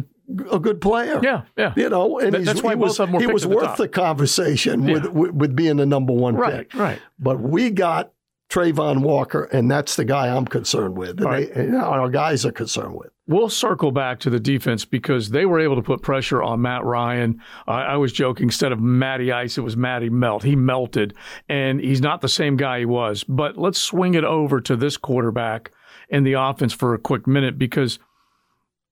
a 0.50 0.58
good 0.58 0.80
player. 0.80 1.20
Yeah, 1.22 1.42
yeah. 1.56 1.72
You 1.76 1.88
know, 1.88 2.18
and 2.18 2.34
that's 2.46 2.62
why 2.62 2.72
he 2.72 2.76
was, 2.76 2.98
he 2.98 3.26
was 3.26 3.46
worth 3.46 3.76
the, 3.76 3.84
the 3.84 3.88
conversation 3.88 4.86
yeah. 4.86 4.94
with, 4.94 5.06
with, 5.06 5.30
with 5.32 5.56
being 5.56 5.76
the 5.76 5.86
number 5.86 6.12
one 6.12 6.36
right, 6.36 6.68
pick. 6.68 6.74
Right, 6.74 6.98
But 7.18 7.40
we 7.40 7.70
got 7.70 8.12
Travon 8.48 9.02
Walker, 9.02 9.44
and 9.44 9.70
that's 9.70 9.96
the 9.96 10.04
guy 10.04 10.34
I'm 10.34 10.46
concerned 10.46 10.96
with. 10.96 11.18
And, 11.18 11.24
right. 11.24 11.52
they, 11.52 11.62
and 11.62 11.76
our 11.76 12.08
guys 12.08 12.44
are 12.44 12.52
concerned 12.52 12.94
with. 12.94 13.10
We'll 13.28 13.48
circle 13.48 13.90
back 13.90 14.20
to 14.20 14.30
the 14.30 14.38
defense 14.38 14.84
because 14.84 15.30
they 15.30 15.46
were 15.46 15.58
able 15.58 15.74
to 15.74 15.82
put 15.82 16.00
pressure 16.00 16.42
on 16.42 16.62
Matt 16.62 16.84
Ryan. 16.84 17.40
Uh, 17.66 17.72
I 17.72 17.96
was 17.96 18.12
joking. 18.12 18.44
Instead 18.44 18.70
of 18.70 18.78
Matty 18.80 19.32
Ice, 19.32 19.58
it 19.58 19.62
was 19.62 19.76
Matty 19.76 20.10
Melt. 20.10 20.44
He 20.44 20.54
melted, 20.54 21.14
and 21.48 21.80
he's 21.80 22.00
not 22.00 22.20
the 22.20 22.28
same 22.28 22.56
guy 22.56 22.80
he 22.80 22.84
was. 22.84 23.24
But 23.24 23.58
let's 23.58 23.80
swing 23.80 24.14
it 24.14 24.24
over 24.24 24.60
to 24.60 24.76
this 24.76 24.96
quarterback 24.96 25.72
in 26.08 26.22
the 26.22 26.34
offense 26.34 26.72
for 26.72 26.94
a 26.94 26.98
quick 26.98 27.26
minute 27.26 27.58
because– 27.58 27.98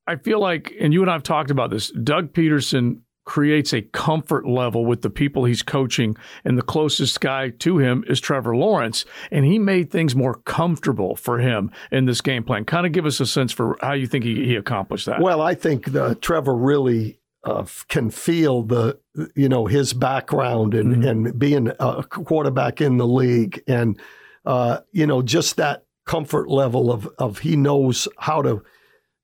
I 0.07 0.17
feel 0.17 0.41
like, 0.41 0.75
and 0.81 0.93
you 0.93 1.03
and 1.03 1.11
I 1.11 1.15
have 1.15 1.23
talked 1.23 1.51
about 1.51 1.71
this, 1.71 1.91
Doug 1.91 2.33
Pederson 2.33 3.01
creates 3.25 3.73
a 3.73 3.81
comfort 3.81 4.47
level 4.47 4.85
with 4.85 5.03
the 5.03 5.11
people 5.11 5.45
he's 5.45 5.63
coaching, 5.63 6.15
and 6.45 6.59
the 6.59 6.63
closest 6.63 7.21
guy 7.21 7.49
to 7.49 7.79
him 7.79 8.05
is 8.07 8.21
Trevor 8.21 8.55
Lawrence. 8.55 9.05
And 9.31 9.45
he 9.45 9.59
made 9.59 9.91
things 9.91 10.15
more 10.15 10.35
comfortable 10.35 11.17
for 11.17 11.39
him 11.39 11.71
in 11.91 12.05
this 12.05 12.21
game 12.21 12.45
plan. 12.45 12.65
Kind 12.65 12.87
of 12.87 12.93
give 12.93 13.07
us 13.07 13.21
a 13.21 13.27
sense 13.27 13.53
for 13.53 13.79
how 13.81 13.95
you 13.95 14.07
think 14.07 14.25
he, 14.25 14.45
he 14.45 14.57
accomplished 14.57 15.07
that. 15.07 15.21
Well, 15.21 15.41
I 15.41 15.55
think 15.55 15.93
the, 15.93 16.15
Trevor 16.17 16.55
really 16.55 17.19
uh, 17.45 17.67
can 17.89 18.11
feel 18.11 18.63
the 18.63 18.99
you 19.35 19.49
know 19.49 19.67
his 19.67 19.93
background 19.93 20.75
and 20.75 20.97
mm-hmm. 20.97 21.09
and 21.09 21.39
being 21.39 21.71
a 21.79 22.03
quarterback 22.03 22.81
in 22.81 22.97
the 22.97 23.07
league 23.07 23.63
and 23.69 24.01
uh, 24.47 24.81
you 24.93 25.07
know 25.07 25.21
just 25.21 25.57
that 25.57 25.85
comfort 26.07 26.49
level 26.49 26.91
of 26.91 27.07
of 27.19 27.41
he 27.41 27.55
knows 27.55 28.09
how 28.19 28.41
to 28.41 28.63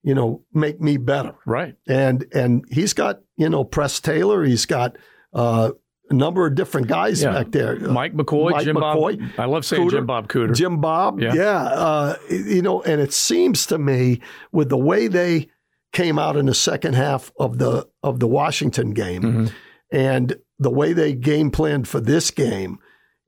you 0.02 0.14
know, 0.14 0.42
make 0.52 0.80
me 0.80 0.97
better. 0.97 1.35
Right. 1.47 1.76
And 1.87 2.26
and 2.33 2.64
he's 2.71 2.92
got, 2.92 3.21
you 3.37 3.49
know, 3.49 3.64
Press 3.64 4.00
Taylor, 4.00 4.45
he's 4.45 4.66
got 4.66 4.97
uh, 5.33 5.73
a 6.09 6.14
number 6.14 6.47
of 6.47 6.54
different 6.54 6.88
guys 6.88 7.23
yeah. 7.23 7.33
back 7.33 7.52
there. 7.52 7.78
Mike 7.78 8.14
McCoy, 8.14 8.50
Mike 8.50 8.64
Jim 8.64 8.76
McCoy, 8.76 9.19
Bob. 9.19 9.30
I 9.38 9.45
love 9.45 9.64
saying 9.64 9.88
Cooter, 9.88 9.90
Jim 9.92 10.07
Bob 10.07 10.28
Cooter. 10.28 10.54
Jim 10.54 10.80
Bob, 10.80 11.21
yeah. 11.21 11.35
yeah 11.35 11.62
uh, 11.62 12.16
you 12.28 12.62
know, 12.62 12.83
and 12.83 13.00
it 13.00 13.12
seems 13.12 13.66
to 13.66 13.78
me 13.78 14.21
with 14.52 14.69
the 14.69 14.78
way 14.78 15.07
they 15.07 15.49
came 15.92 16.19
out 16.19 16.37
in 16.37 16.47
the 16.47 16.54
second 16.54 16.95
half 16.95 17.33
of 17.38 17.59
the 17.59 17.88
of 18.02 18.21
the 18.21 18.28
Washington 18.28 18.92
game 18.92 19.23
mm-hmm. 19.23 19.47
and 19.90 20.37
the 20.59 20.71
way 20.71 20.92
they 20.92 21.14
game 21.14 21.50
planned 21.50 21.88
for 21.88 22.00
this 22.00 22.30
game, 22.30 22.78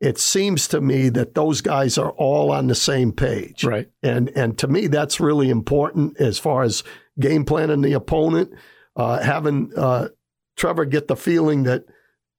it 0.03 0.19
seems 0.19 0.67
to 0.67 0.81
me 0.81 1.09
that 1.11 1.35
those 1.35 1.61
guys 1.61 1.97
are 1.97 2.11
all 2.13 2.51
on 2.51 2.67
the 2.67 2.75
same 2.75 3.13
page. 3.13 3.63
Right. 3.63 3.89
And 4.03 4.31
and 4.37 4.59
to 4.59 4.67
me 4.67 4.89
that's 4.89 5.21
really 5.21 5.49
important 5.49 6.21
as 6.21 6.41
far 6.41 6.65
as 6.65 6.83
game 7.21 7.45
planning 7.45 7.83
the 7.83 7.93
opponent, 7.93 8.53
uh, 8.97 9.21
having 9.23 9.73
uh, 9.77 10.09
Trevor 10.57 10.87
get 10.87 11.07
the 11.07 11.15
feeling 11.15 11.63
that 11.63 11.85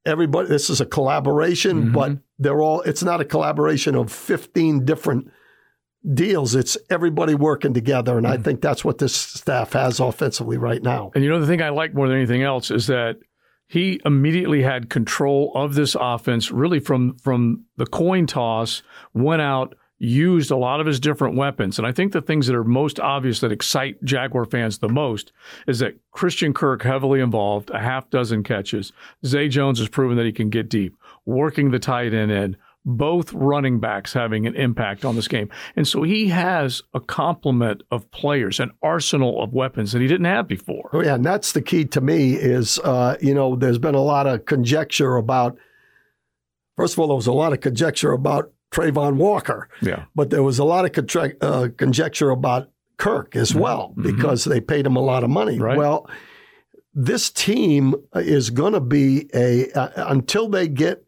everybody 0.05 0.49
this 0.49 0.69
is 0.69 0.81
a 0.81 0.85
collaboration, 0.85 1.85
mm-hmm. 1.85 1.93
but 1.93 2.17
they're 2.37 2.61
all 2.61 2.81
it's 2.81 3.01
not 3.01 3.21
a 3.21 3.25
collaboration 3.25 3.95
of 3.95 4.11
15 4.11 4.83
different 4.83 5.31
deals. 6.13 6.55
It's 6.55 6.77
everybody 6.89 7.33
working 7.33 7.73
together. 7.73 8.17
And 8.17 8.27
mm-hmm. 8.27 8.41
I 8.41 8.43
think 8.43 8.59
that's 8.59 8.83
what 8.83 8.97
this 8.97 9.15
staff 9.15 9.71
has 9.71 10.01
offensively 10.01 10.57
right 10.57 10.83
now. 10.83 11.11
And 11.15 11.23
you 11.23 11.29
know 11.29 11.39
the 11.39 11.47
thing 11.47 11.61
I 11.61 11.69
like 11.69 11.93
more 11.93 12.09
than 12.09 12.17
anything 12.17 12.43
else 12.43 12.71
is 12.71 12.87
that 12.87 13.19
he 13.73 13.99
immediately 14.05 14.61
had 14.61 14.87
control 14.87 15.51
of 15.55 15.73
this 15.73 15.95
offense 15.99 16.51
really 16.51 16.79
from 16.79 17.17
from 17.17 17.65
the 17.77 17.87
coin 17.87 18.27
toss 18.27 18.83
went 19.15 19.41
out 19.41 19.73
used 19.97 20.51
a 20.51 20.55
lot 20.55 20.79
of 20.79 20.85
his 20.85 20.99
different 20.99 21.35
weapons. 21.35 21.79
And 21.79 21.87
i 21.87 21.91
think 21.91 22.11
the 22.11 22.21
things 22.21 22.45
that 22.45 22.55
are 22.55 22.63
most 22.63 22.99
obvious 22.99 23.39
that 23.39 23.51
excite 23.51 23.95
jaguar 24.03 24.45
fans 24.45 24.77
the 24.77 24.89
most 24.89 25.33
is 25.65 25.79
that 25.79 25.95
christian 26.11 26.53
kirk 26.53 26.83
heavily 26.83 27.19
involved 27.19 27.71
a 27.71 27.79
half 27.79 28.11
dozen 28.11 28.43
catches. 28.43 28.93
Zay 29.25 29.47
jones 29.47 29.79
has 29.79 29.89
proven 29.89 30.17
that 30.17 30.25
he 30.27 30.31
can 30.31 30.51
get 30.51 30.69
deep 30.69 30.95
working 31.25 31.71
the 31.71 31.79
tight 31.79 32.13
end 32.13 32.31
in 32.31 32.55
both 32.85 33.31
running 33.33 33.79
backs 33.79 34.11
having 34.11 34.45
an 34.45 34.55
impact 34.55 35.05
on 35.05 35.15
this 35.15 35.27
game. 35.27 35.49
And 35.75 35.87
so 35.87 36.03
he 36.03 36.27
has 36.27 36.81
a 36.93 36.99
complement 36.99 37.83
of 37.91 38.09
players, 38.11 38.59
an 38.59 38.71
arsenal 38.81 39.41
of 39.41 39.53
weapons 39.53 39.93
that 39.93 40.01
he 40.01 40.07
didn't 40.07 40.25
have 40.25 40.47
before. 40.47 40.89
Oh, 40.91 41.01
yeah, 41.01 41.15
and 41.15 41.25
that's 41.25 41.53
the 41.53 41.61
key 41.61 41.85
to 41.85 42.01
me 42.01 42.33
is, 42.33 42.79
uh, 42.79 43.15
you 43.21 43.33
know, 43.33 43.55
there's 43.55 43.79
been 43.79 43.95
a 43.95 44.01
lot 44.01 44.27
of 44.27 44.45
conjecture 44.45 45.15
about, 45.15 45.57
first 46.75 46.93
of 46.93 46.99
all, 46.99 47.07
there 47.07 47.15
was 47.15 47.27
a 47.27 47.33
lot 47.33 47.53
of 47.53 47.61
conjecture 47.61 48.11
about 48.11 48.51
Travon 48.71 49.15
Walker. 49.15 49.69
Yeah. 49.81 50.05
But 50.13 50.29
there 50.29 50.43
was 50.43 50.59
a 50.59 50.65
lot 50.65 50.83
of 50.83 50.91
contra- 50.91 51.37
uh, 51.39 51.69
conjecture 51.77 52.31
about 52.31 52.69
Kirk 52.97 53.35
as 53.35 53.55
well 53.55 53.93
mm-hmm. 53.97 54.03
because 54.03 54.43
they 54.43 54.59
paid 54.59 54.85
him 54.85 54.97
a 54.97 55.01
lot 55.01 55.23
of 55.23 55.29
money. 55.29 55.57
Right. 55.57 55.77
Well, 55.77 56.09
this 56.93 57.29
team 57.29 57.95
is 58.13 58.49
going 58.49 58.73
to 58.73 58.81
be 58.81 59.29
a, 59.33 59.71
uh, 59.71 60.09
until 60.09 60.49
they 60.49 60.67
get 60.67 61.05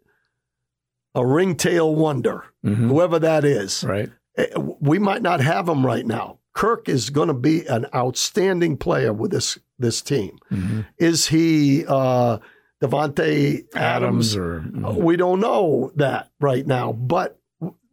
a 1.15 1.25
ringtail 1.25 1.95
wonder, 1.95 2.43
mm-hmm. 2.63 2.89
whoever 2.89 3.17
that 3.19 3.45
is. 3.45 3.83
Right. 3.83 4.09
Eh, 4.37 4.47
we 4.79 4.99
might 4.99 5.21
not 5.21 5.39
have 5.41 5.67
him 5.67 5.85
right 5.85 6.05
now. 6.05 6.39
Kirk 6.53 6.87
is 6.87 7.09
going 7.09 7.29
to 7.29 7.33
be 7.33 7.65
an 7.67 7.85
outstanding 7.93 8.77
player 8.77 9.11
with 9.11 9.31
this 9.31 9.57
this 9.77 10.01
team. 10.01 10.37
Mm-hmm. 10.51 10.81
Is 10.97 11.27
he 11.27 11.85
uh, 11.85 12.37
Davante 12.81 13.65
Adams? 13.75 14.35
Adams 14.35 14.37
or 14.37 14.59
mm-hmm. 14.59 15.03
we 15.03 15.17
don't 15.17 15.39
know 15.39 15.91
that 15.95 16.31
right 16.39 16.65
now, 16.65 16.93
but 16.93 17.39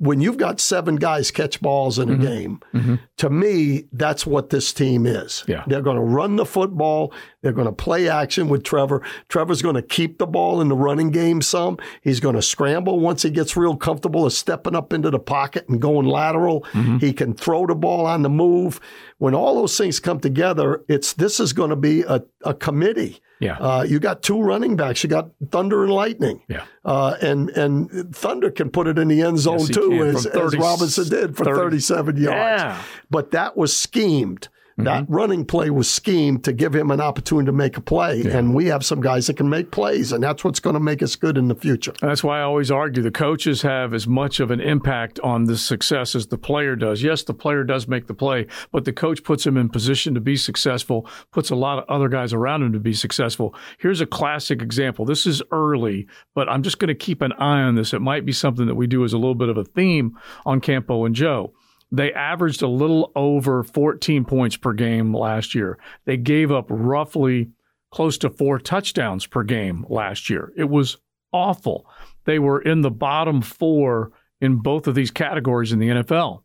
when 0.02 0.20
you've 0.20 0.36
got 0.36 0.58
seven 0.58 0.96
guys 0.96 1.30
catch 1.30 1.60
balls 1.60 1.96
in 2.00 2.08
a 2.08 2.12
mm-hmm. 2.14 2.22
game, 2.22 2.60
mm-hmm. 2.74 2.94
to 3.18 3.30
me, 3.30 3.84
that's 3.92 4.26
what 4.26 4.50
this 4.50 4.72
team 4.72 5.06
is. 5.06 5.44
Yeah. 5.46 5.62
They're 5.68 5.80
going 5.80 5.96
to 5.96 6.02
run 6.02 6.34
the 6.34 6.44
football. 6.44 7.14
They're 7.40 7.52
going 7.52 7.68
to 7.68 7.72
play 7.72 8.08
action 8.08 8.48
with 8.48 8.64
Trevor. 8.64 9.02
Trevor's 9.28 9.62
going 9.62 9.76
to 9.76 9.82
keep 9.82 10.18
the 10.18 10.26
ball 10.26 10.60
in 10.60 10.68
the 10.68 10.74
running 10.74 11.12
game 11.12 11.40
some. 11.40 11.78
He's 12.00 12.18
going 12.18 12.34
to 12.34 12.42
scramble 12.42 12.98
once 12.98 13.22
he 13.22 13.30
gets 13.30 13.56
real 13.56 13.76
comfortable 13.76 14.26
of 14.26 14.32
stepping 14.32 14.74
up 14.74 14.92
into 14.92 15.08
the 15.08 15.20
pocket 15.20 15.68
and 15.68 15.80
going 15.80 16.08
lateral. 16.08 16.62
Mm-hmm. 16.72 16.96
He 16.96 17.12
can 17.12 17.32
throw 17.32 17.68
the 17.68 17.76
ball 17.76 18.04
on 18.04 18.22
the 18.22 18.28
move. 18.28 18.80
When 19.18 19.36
all 19.36 19.54
those 19.54 19.78
things 19.78 20.00
come 20.00 20.18
together, 20.18 20.82
it's 20.88 21.12
this 21.12 21.38
is 21.38 21.52
going 21.52 21.70
to 21.70 21.76
be 21.76 22.02
a, 22.02 22.24
a 22.44 22.54
committee. 22.54 23.20
Yeah. 23.42 23.58
Uh, 23.58 23.82
you 23.82 23.98
got 23.98 24.22
two 24.22 24.40
running 24.40 24.76
backs. 24.76 25.02
You 25.02 25.10
got 25.10 25.30
Thunder 25.50 25.82
and 25.82 25.92
Lightning. 25.92 26.42
Yeah. 26.48 26.64
Uh, 26.84 27.16
and 27.20 27.50
and 27.50 28.14
Thunder 28.14 28.50
can 28.50 28.70
put 28.70 28.86
it 28.86 28.98
in 28.98 29.08
the 29.08 29.22
end 29.22 29.38
zone 29.38 29.58
yes, 29.58 29.68
too, 29.68 30.04
as, 30.04 30.26
30, 30.26 30.38
as, 30.38 30.56
Robinson 30.56 31.08
did 31.08 31.36
for 31.36 31.44
30, 31.44 31.58
37 31.58 32.16
yards. 32.18 32.62
Yeah. 32.62 32.82
But 33.10 33.32
that 33.32 33.56
was 33.56 33.76
schemed. 33.76 34.48
Mm-hmm. 34.72 34.84
That 34.84 35.04
running 35.08 35.44
play 35.44 35.70
was 35.70 35.90
schemed 35.90 36.44
to 36.44 36.52
give 36.52 36.74
him 36.74 36.90
an 36.90 37.00
opportunity 37.00 37.46
to 37.46 37.52
make 37.52 37.76
a 37.76 37.80
play. 37.80 38.22
Yeah. 38.22 38.38
And 38.38 38.54
we 38.54 38.66
have 38.66 38.84
some 38.84 39.00
guys 39.00 39.26
that 39.26 39.36
can 39.36 39.48
make 39.48 39.70
plays, 39.70 40.12
and 40.12 40.22
that's 40.22 40.44
what's 40.44 40.60
going 40.60 40.74
to 40.74 40.80
make 40.80 41.02
us 41.02 41.14
good 41.16 41.36
in 41.36 41.48
the 41.48 41.54
future. 41.54 41.92
That's 42.00 42.24
why 42.24 42.40
I 42.40 42.42
always 42.42 42.70
argue 42.70 43.02
the 43.02 43.10
coaches 43.10 43.62
have 43.62 43.92
as 43.92 44.06
much 44.06 44.40
of 44.40 44.50
an 44.50 44.60
impact 44.60 45.20
on 45.20 45.44
the 45.44 45.56
success 45.56 46.14
as 46.14 46.26
the 46.26 46.38
player 46.38 46.74
does. 46.74 47.02
Yes, 47.02 47.22
the 47.22 47.34
player 47.34 47.64
does 47.64 47.86
make 47.86 48.06
the 48.06 48.14
play, 48.14 48.46
but 48.70 48.84
the 48.84 48.92
coach 48.92 49.22
puts 49.24 49.46
him 49.46 49.56
in 49.56 49.68
position 49.68 50.14
to 50.14 50.20
be 50.20 50.36
successful, 50.36 51.06
puts 51.32 51.50
a 51.50 51.56
lot 51.56 51.78
of 51.78 51.84
other 51.88 52.08
guys 52.08 52.32
around 52.32 52.62
him 52.62 52.72
to 52.72 52.80
be 52.80 52.94
successful. 52.94 53.54
Here's 53.78 54.00
a 54.00 54.06
classic 54.06 54.62
example. 54.62 55.04
This 55.04 55.26
is 55.26 55.42
early, 55.50 56.06
but 56.34 56.48
I'm 56.48 56.62
just 56.62 56.78
going 56.78 56.88
to 56.88 56.94
keep 56.94 57.22
an 57.22 57.32
eye 57.34 57.62
on 57.62 57.74
this. 57.74 57.92
It 57.92 58.00
might 58.00 58.24
be 58.24 58.32
something 58.32 58.66
that 58.66 58.74
we 58.74 58.86
do 58.86 59.04
as 59.04 59.12
a 59.12 59.18
little 59.18 59.34
bit 59.34 59.48
of 59.48 59.58
a 59.58 59.64
theme 59.64 60.18
on 60.46 60.60
Campo 60.60 61.04
and 61.04 61.14
Joe. 61.14 61.52
They 61.92 62.12
averaged 62.14 62.62
a 62.62 62.68
little 62.68 63.12
over 63.14 63.62
14 63.62 64.24
points 64.24 64.56
per 64.56 64.72
game 64.72 65.14
last 65.14 65.54
year. 65.54 65.78
They 66.06 66.16
gave 66.16 66.50
up 66.50 66.66
roughly 66.70 67.50
close 67.92 68.16
to 68.18 68.30
four 68.30 68.58
touchdowns 68.58 69.26
per 69.26 69.42
game 69.42 69.84
last 69.90 70.30
year. 70.30 70.52
It 70.56 70.70
was 70.70 70.96
awful. 71.32 71.86
They 72.24 72.38
were 72.38 72.62
in 72.62 72.80
the 72.80 72.90
bottom 72.90 73.42
four 73.42 74.10
in 74.40 74.56
both 74.56 74.86
of 74.86 74.94
these 74.94 75.10
categories 75.10 75.70
in 75.70 75.78
the 75.78 75.88
NFL. 75.88 76.42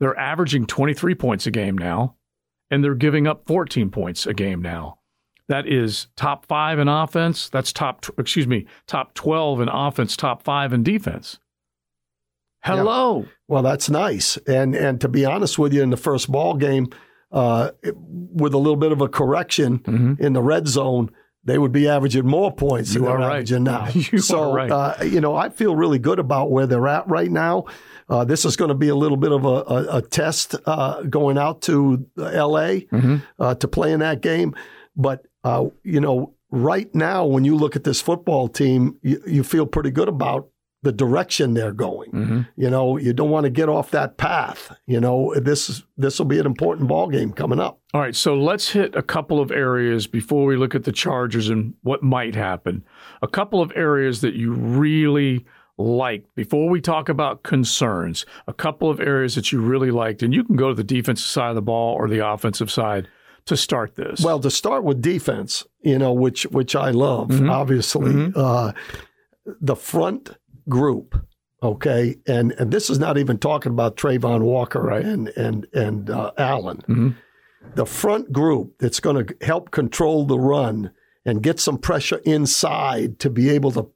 They're 0.00 0.18
averaging 0.18 0.66
23 0.66 1.14
points 1.14 1.46
a 1.46 1.52
game 1.52 1.78
now, 1.78 2.16
and 2.68 2.82
they're 2.82 2.96
giving 2.96 3.28
up 3.28 3.46
14 3.46 3.90
points 3.90 4.26
a 4.26 4.34
game 4.34 4.60
now. 4.60 4.98
That 5.48 5.68
is 5.68 6.08
top 6.16 6.44
five 6.46 6.80
in 6.80 6.88
offense. 6.88 7.48
That's 7.48 7.72
top, 7.72 8.04
excuse 8.18 8.48
me, 8.48 8.66
top 8.88 9.14
12 9.14 9.60
in 9.60 9.68
offense, 9.68 10.16
top 10.16 10.42
five 10.42 10.72
in 10.72 10.82
defense. 10.82 11.38
Hello. 12.60 13.22
Yeah. 13.22 13.28
Well, 13.48 13.62
that's 13.62 13.88
nice. 13.88 14.36
And 14.46 14.74
and 14.74 15.00
to 15.00 15.08
be 15.08 15.24
honest 15.24 15.58
with 15.58 15.72
you, 15.72 15.82
in 15.82 15.90
the 15.90 15.96
first 15.96 16.30
ball 16.30 16.54
game, 16.54 16.88
uh, 17.32 17.70
with 17.94 18.54
a 18.54 18.58
little 18.58 18.76
bit 18.76 18.92
of 18.92 19.00
a 19.00 19.08
correction 19.08 19.78
mm-hmm. 19.80 20.22
in 20.22 20.32
the 20.32 20.42
red 20.42 20.66
zone, 20.66 21.10
they 21.46 21.58
would 21.58 21.72
be 21.72 21.88
averaging 21.88 22.26
more 22.26 22.52
points 22.52 22.92
you 22.92 23.00
than 23.00 23.08
they're 23.08 23.18
right. 23.18 23.36
averaging 23.36 23.62
now. 23.62 23.88
you 23.94 24.18
so, 24.18 24.52
right. 24.52 24.70
uh, 24.70 24.94
you 25.04 25.20
know, 25.20 25.36
I 25.36 25.48
feel 25.48 25.76
really 25.76 26.00
good 26.00 26.18
about 26.18 26.50
where 26.50 26.66
they're 26.66 26.88
at 26.88 27.08
right 27.08 27.30
now. 27.30 27.66
Uh, 28.08 28.24
this 28.24 28.44
is 28.44 28.56
going 28.56 28.68
to 28.68 28.74
be 28.74 28.88
a 28.88 28.94
little 28.94 29.16
bit 29.16 29.32
of 29.32 29.44
a, 29.44 29.48
a, 29.48 29.96
a 29.98 30.02
test 30.02 30.56
uh, 30.66 31.02
going 31.02 31.38
out 31.38 31.62
to 31.62 32.06
L.A. 32.18 32.82
Mm-hmm. 32.82 33.16
Uh, 33.38 33.54
to 33.54 33.68
play 33.68 33.92
in 33.92 34.00
that 34.00 34.20
game. 34.20 34.54
But, 34.96 35.24
uh, 35.44 35.66
you 35.84 36.00
know, 36.00 36.34
right 36.50 36.92
now, 36.94 37.26
when 37.26 37.44
you 37.44 37.56
look 37.56 37.76
at 37.76 37.84
this 37.84 38.00
football 38.00 38.48
team, 38.48 38.98
you, 39.02 39.22
you 39.26 39.44
feel 39.44 39.66
pretty 39.66 39.90
good 39.90 40.08
about 40.08 40.48
the 40.82 40.92
direction 40.92 41.54
they're 41.54 41.72
going. 41.72 42.10
Mm-hmm. 42.12 42.40
You 42.56 42.70
know, 42.70 42.96
you 42.96 43.12
don't 43.12 43.30
want 43.30 43.44
to 43.44 43.50
get 43.50 43.68
off 43.68 43.90
that 43.90 44.16
path. 44.16 44.76
You 44.86 45.00
know, 45.00 45.34
this 45.34 45.82
this 45.96 46.18
will 46.18 46.26
be 46.26 46.38
an 46.38 46.46
important 46.46 46.88
ball 46.88 47.08
game 47.08 47.32
coming 47.32 47.60
up. 47.60 47.80
All 47.92 48.00
right, 48.00 48.14
so 48.14 48.34
let's 48.34 48.70
hit 48.70 48.94
a 48.94 49.02
couple 49.02 49.40
of 49.40 49.50
areas 49.50 50.06
before 50.06 50.44
we 50.44 50.56
look 50.56 50.74
at 50.74 50.84
the 50.84 50.92
Chargers 50.92 51.48
and 51.48 51.74
what 51.82 52.02
might 52.02 52.34
happen. 52.34 52.84
A 53.22 53.28
couple 53.28 53.60
of 53.60 53.72
areas 53.74 54.20
that 54.20 54.34
you 54.34 54.52
really 54.52 55.44
liked 55.78 56.34
before 56.34 56.68
we 56.68 56.80
talk 56.80 57.08
about 57.08 57.42
concerns. 57.42 58.24
A 58.46 58.52
couple 58.52 58.90
of 58.90 59.00
areas 59.00 59.34
that 59.34 59.52
you 59.52 59.60
really 59.60 59.90
liked, 59.90 60.22
and 60.22 60.32
you 60.32 60.44
can 60.44 60.56
go 60.56 60.68
to 60.68 60.74
the 60.74 60.84
defensive 60.84 61.26
side 61.26 61.50
of 61.50 61.54
the 61.56 61.62
ball 61.62 61.94
or 61.94 62.08
the 62.08 62.26
offensive 62.26 62.70
side 62.70 63.08
to 63.46 63.56
start 63.56 63.96
this. 63.96 64.20
Well, 64.20 64.40
to 64.40 64.50
start 64.50 64.84
with 64.84 65.00
defense, 65.00 65.64
you 65.82 65.98
know, 65.98 66.12
which 66.12 66.44
which 66.46 66.76
I 66.76 66.90
love, 66.90 67.28
mm-hmm. 67.28 67.50
obviously. 67.50 68.12
Mm-hmm. 68.12 68.38
Uh, 68.38 68.72
the 69.60 69.76
front 69.76 70.36
group. 70.68 71.26
Okay, 71.62 72.16
and 72.26 72.52
and 72.52 72.70
this 72.70 72.90
is 72.90 72.98
not 72.98 73.16
even 73.16 73.38
talking 73.38 73.72
about 73.72 73.96
Travon 73.96 74.42
Walker 74.42 74.80
right. 74.80 75.04
and 75.04 75.28
and 75.30 75.66
and 75.72 76.10
uh, 76.10 76.32
Allen. 76.36 76.78
Mm-hmm. 76.88 77.10
The 77.74 77.86
front 77.86 78.30
group 78.30 78.74
that's 78.78 79.00
going 79.00 79.26
to 79.26 79.36
help 79.44 79.70
control 79.70 80.26
the 80.26 80.38
run 80.38 80.92
and 81.24 81.42
get 81.42 81.58
some 81.58 81.78
pressure 81.78 82.20
inside 82.24 83.18
to 83.20 83.30
be 83.30 83.50
able 83.50 83.72
to 83.72 83.90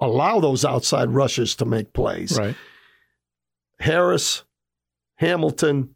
allow 0.00 0.40
those 0.40 0.64
outside 0.64 1.10
rushes 1.10 1.54
to 1.56 1.64
make 1.64 1.92
plays. 1.92 2.36
Right. 2.36 2.56
Harris, 3.78 4.44
Hamilton, 5.16 5.94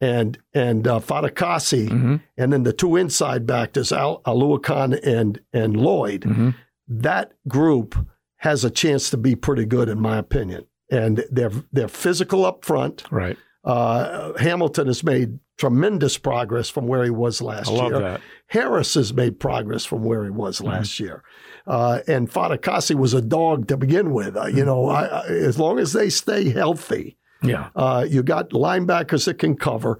and 0.00 0.38
and 0.54 0.86
uh, 0.86 1.00
Fatukasi, 1.00 1.88
mm-hmm. 1.88 2.16
and 2.36 2.52
then 2.52 2.62
the 2.62 2.72
two 2.72 2.96
inside 2.96 3.46
backers, 3.46 3.92
Al- 3.92 4.22
Oluokun 4.22 4.98
and 5.04 5.40
and 5.52 5.76
Lloyd. 5.76 6.22
Mm-hmm. 6.22 6.50
That 6.88 7.32
group 7.46 8.06
has 8.38 8.64
a 8.64 8.70
chance 8.70 9.10
to 9.10 9.16
be 9.16 9.34
pretty 9.34 9.64
good, 9.64 9.88
in 9.88 10.00
my 10.00 10.18
opinion. 10.18 10.66
And 10.90 11.24
they're 11.30 11.52
they're 11.72 11.88
physical 11.88 12.46
up 12.46 12.64
front. 12.64 13.04
Right. 13.10 13.36
Uh, 13.64 14.32
Hamilton 14.38 14.86
has 14.86 15.04
made 15.04 15.38
tremendous 15.58 16.16
progress 16.16 16.70
from 16.70 16.86
where 16.86 17.04
he 17.04 17.10
was 17.10 17.42
last 17.42 17.68
I 17.68 17.72
love 17.72 17.90
year. 17.90 18.00
That. 18.00 18.20
Harris 18.46 18.94
has 18.94 19.12
made 19.12 19.40
progress 19.40 19.84
from 19.84 20.04
where 20.04 20.24
he 20.24 20.30
was 20.30 20.58
mm-hmm. 20.58 20.68
last 20.68 20.92
mm-hmm. 20.92 21.04
year. 21.04 21.24
Uh, 21.66 22.00
and 22.06 22.30
Fatukasi 22.30 22.94
was 22.94 23.12
a 23.12 23.20
dog 23.20 23.68
to 23.68 23.76
begin 23.76 24.12
with. 24.12 24.36
Uh, 24.36 24.46
you 24.46 24.64
know, 24.64 24.88
I, 24.88 25.04
I, 25.04 25.26
as 25.26 25.58
long 25.58 25.78
as 25.78 25.92
they 25.92 26.08
stay 26.08 26.48
healthy, 26.48 27.18
yeah, 27.42 27.68
uh, 27.76 28.06
you 28.08 28.22
got 28.22 28.50
linebackers 28.50 29.26
that 29.26 29.38
can 29.38 29.56
cover 29.56 29.98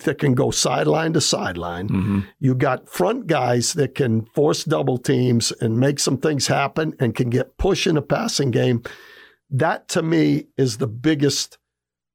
that 0.00 0.18
can 0.18 0.34
go 0.34 0.50
sideline 0.50 1.12
to 1.12 1.20
sideline. 1.20 1.88
Mm-hmm. 1.88 2.20
You 2.40 2.54
got 2.54 2.88
front 2.88 3.26
guys 3.26 3.72
that 3.74 3.94
can 3.94 4.26
force 4.34 4.64
double 4.64 4.98
teams 4.98 5.52
and 5.60 5.78
make 5.78 5.98
some 5.98 6.18
things 6.18 6.46
happen 6.46 6.94
and 6.98 7.14
can 7.14 7.30
get 7.30 7.56
push 7.58 7.86
in 7.86 7.96
a 7.96 8.02
passing 8.02 8.50
game. 8.50 8.82
That 9.50 9.88
to 9.88 10.02
me 10.02 10.46
is 10.56 10.78
the 10.78 10.86
biggest 10.86 11.58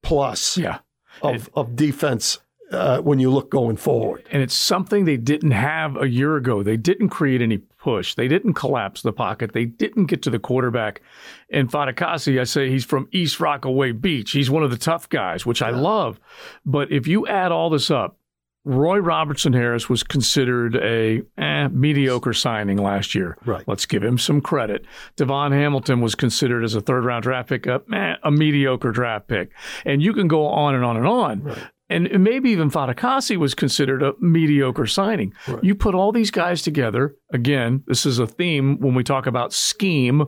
plus 0.02 0.56
yeah. 0.56 0.78
of, 1.22 1.50
of 1.54 1.76
defense 1.76 2.38
uh, 2.70 3.00
when 3.00 3.18
you 3.18 3.30
look 3.30 3.50
going 3.50 3.76
forward. 3.76 4.26
And 4.30 4.42
it's 4.42 4.54
something 4.54 5.04
they 5.04 5.16
didn't 5.16 5.52
have 5.52 5.96
a 5.96 6.08
year 6.08 6.36
ago. 6.36 6.62
They 6.62 6.76
didn't 6.76 7.08
create 7.08 7.42
any 7.42 7.62
push. 7.84 8.14
They 8.14 8.28
didn't 8.28 8.54
collapse 8.54 9.02
the 9.02 9.12
pocket. 9.12 9.52
They 9.52 9.66
didn't 9.66 10.06
get 10.06 10.22
to 10.22 10.30
the 10.30 10.38
quarterback. 10.38 11.02
And 11.50 11.70
Fatukasi, 11.70 12.40
I 12.40 12.44
say 12.44 12.70
he's 12.70 12.84
from 12.84 13.10
East 13.12 13.40
Rockaway 13.40 13.92
Beach. 13.92 14.30
He's 14.30 14.50
one 14.50 14.62
of 14.62 14.70
the 14.70 14.78
tough 14.78 15.06
guys, 15.10 15.44
which 15.44 15.60
I 15.60 15.68
love. 15.68 16.18
But 16.64 16.90
if 16.90 17.06
you 17.06 17.26
add 17.26 17.52
all 17.52 17.68
this 17.68 17.90
up, 17.90 18.16
Roy 18.64 18.96
Robertson 18.96 19.52
Harris 19.52 19.90
was 19.90 20.02
considered 20.02 20.76
a 20.76 21.20
eh, 21.36 21.68
mediocre 21.68 22.32
signing 22.32 22.78
last 22.78 23.14
year. 23.14 23.36
Right. 23.44 23.62
Let's 23.68 23.84
give 23.84 24.02
him 24.02 24.16
some 24.16 24.40
credit. 24.40 24.86
DaVon 25.18 25.52
Hamilton 25.52 26.00
was 26.00 26.14
considered 26.14 26.64
as 26.64 26.74
a 26.74 26.80
third 26.80 27.04
round 27.04 27.24
draft 27.24 27.50
pick, 27.50 27.66
a, 27.66 27.82
eh, 27.92 28.14
a 28.22 28.30
mediocre 28.30 28.92
draft 28.92 29.28
pick. 29.28 29.50
And 29.84 30.02
you 30.02 30.14
can 30.14 30.28
go 30.28 30.46
on 30.46 30.74
and 30.74 30.82
on 30.82 30.96
and 30.96 31.06
on. 31.06 31.42
Right 31.42 31.70
and 31.94 32.24
maybe 32.24 32.50
even 32.50 32.70
Fatukasi 32.70 33.36
was 33.36 33.54
considered 33.54 34.02
a 34.02 34.12
mediocre 34.20 34.86
signing. 34.86 35.32
Right. 35.46 35.62
You 35.62 35.74
put 35.74 35.94
all 35.94 36.12
these 36.12 36.30
guys 36.30 36.62
together. 36.62 37.14
Again, 37.32 37.84
this 37.86 38.04
is 38.04 38.18
a 38.18 38.26
theme 38.26 38.78
when 38.80 38.94
we 38.94 39.04
talk 39.04 39.26
about 39.26 39.52
scheme. 39.52 40.26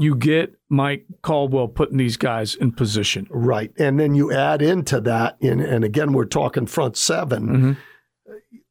you 0.00 0.14
get 0.14 0.54
Mike 0.68 1.06
Caldwell 1.22 1.66
putting 1.66 1.96
these 1.96 2.16
guys 2.16 2.54
in 2.54 2.70
position. 2.70 3.26
Right. 3.30 3.72
And 3.78 3.98
then 3.98 4.14
you 4.14 4.32
add 4.32 4.62
into 4.62 5.00
that, 5.00 5.36
and, 5.40 5.60
and 5.60 5.82
again, 5.82 6.12
we're 6.12 6.24
talking 6.24 6.66
front 6.66 6.96
7 6.96 7.48
mm-hmm. 7.48 7.72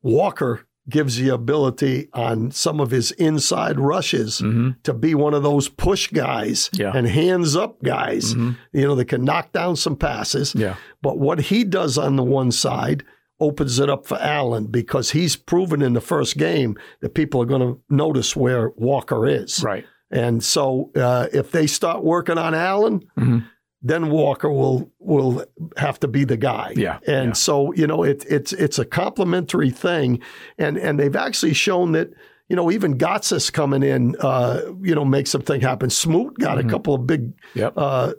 Walker 0.01 0.66
gives 0.89 1.17
the 1.17 1.29
ability 1.29 2.08
on 2.13 2.51
some 2.51 2.79
of 2.79 2.91
his 2.91 3.12
inside 3.12 3.79
rushes 3.79 4.39
mm-hmm. 4.39 4.72
to 4.84 4.94
be 4.94 5.13
one 5.13 5.34
of 5.34 5.44
those 5.44 5.67
push 5.67 6.08
guys 6.08 6.70
Yeah. 6.74 6.91
and 6.96 7.08
hands 7.08 7.56
up 7.56 7.82
guys, 7.84 8.34
mm-hmm. 8.34 8.51
you 8.72 8.88
know, 8.88 8.96
that 8.96 9.06
can 9.06 9.25
knock 9.25 9.51
down 9.51 9.75
some 9.75 9.96
passes. 9.96 10.56
Yeah. 10.56 10.75
But 11.01 11.20
what 11.20 11.39
he 11.41 11.63
does 11.63 11.98
on 11.98 12.15
the 12.15 12.24
one 12.24 12.51
side 12.51 13.03
opens 13.39 13.79
it 13.79 13.89
up 13.89 14.06
for 14.06 14.17
Allen 14.20 14.67
because 14.67 15.12
he's 15.12 15.36
proven 15.36 15.82
in 15.82 15.94
the 15.94 16.01
first 16.01 16.38
game 16.38 16.77
that 17.01 17.13
people 17.13 17.41
are 17.41 17.46
going 17.46 17.62
to 17.62 17.79
notice 17.89 18.36
where 18.36 18.70
Walker 18.77 19.27
is. 19.27 19.63
Right. 19.63 19.86
And 20.10 20.44
so 20.44 20.91
uh, 20.96 21.27
if 21.34 21.51
they 21.51 21.67
start 21.67 22.03
working 22.03 22.38
on 22.38 22.56
Allen, 22.56 23.01
mm-hmm. 23.17 23.39
Then 23.81 24.10
Walker 24.10 24.50
will 24.51 24.91
will 25.00 25.46
have 25.77 26.00
to 26.01 26.07
be 26.07 26.24
the 26.25 26.38
guy. 26.38 26.74
Yeah, 26.75 27.00
And 27.07 27.27
yeah. 27.29 27.34
so 27.34 27.74
you 27.74 27.88
know 27.88 28.03
it, 28.03 28.25
it's 28.29 28.53
it's 28.53 28.79
a 28.79 28.86
complementary 28.86 29.69
thing, 29.69 30.19
and 30.57 30.77
and 30.77 31.00
they've 31.00 31.15
actually 31.15 31.53
shown 31.53 31.91
that. 31.93 32.10
You 32.50 32.55
know, 32.55 32.72
even 32.72 32.98
Gotsis 32.98 33.51
coming 33.51 33.84
in, 33.84 34.15
uh, 34.22 34.62
you 34.81 34.96
know, 34.96 35.03
makes 35.03 35.29
something 35.29 35.60
happen. 35.60 35.89
Smoot 35.89 36.39
got 36.39 36.57
a 36.57 36.63
couple 36.63 36.96
of 36.96 37.05
big 37.05 37.34
Yep. 37.55 37.74
uh, 37.75 38.13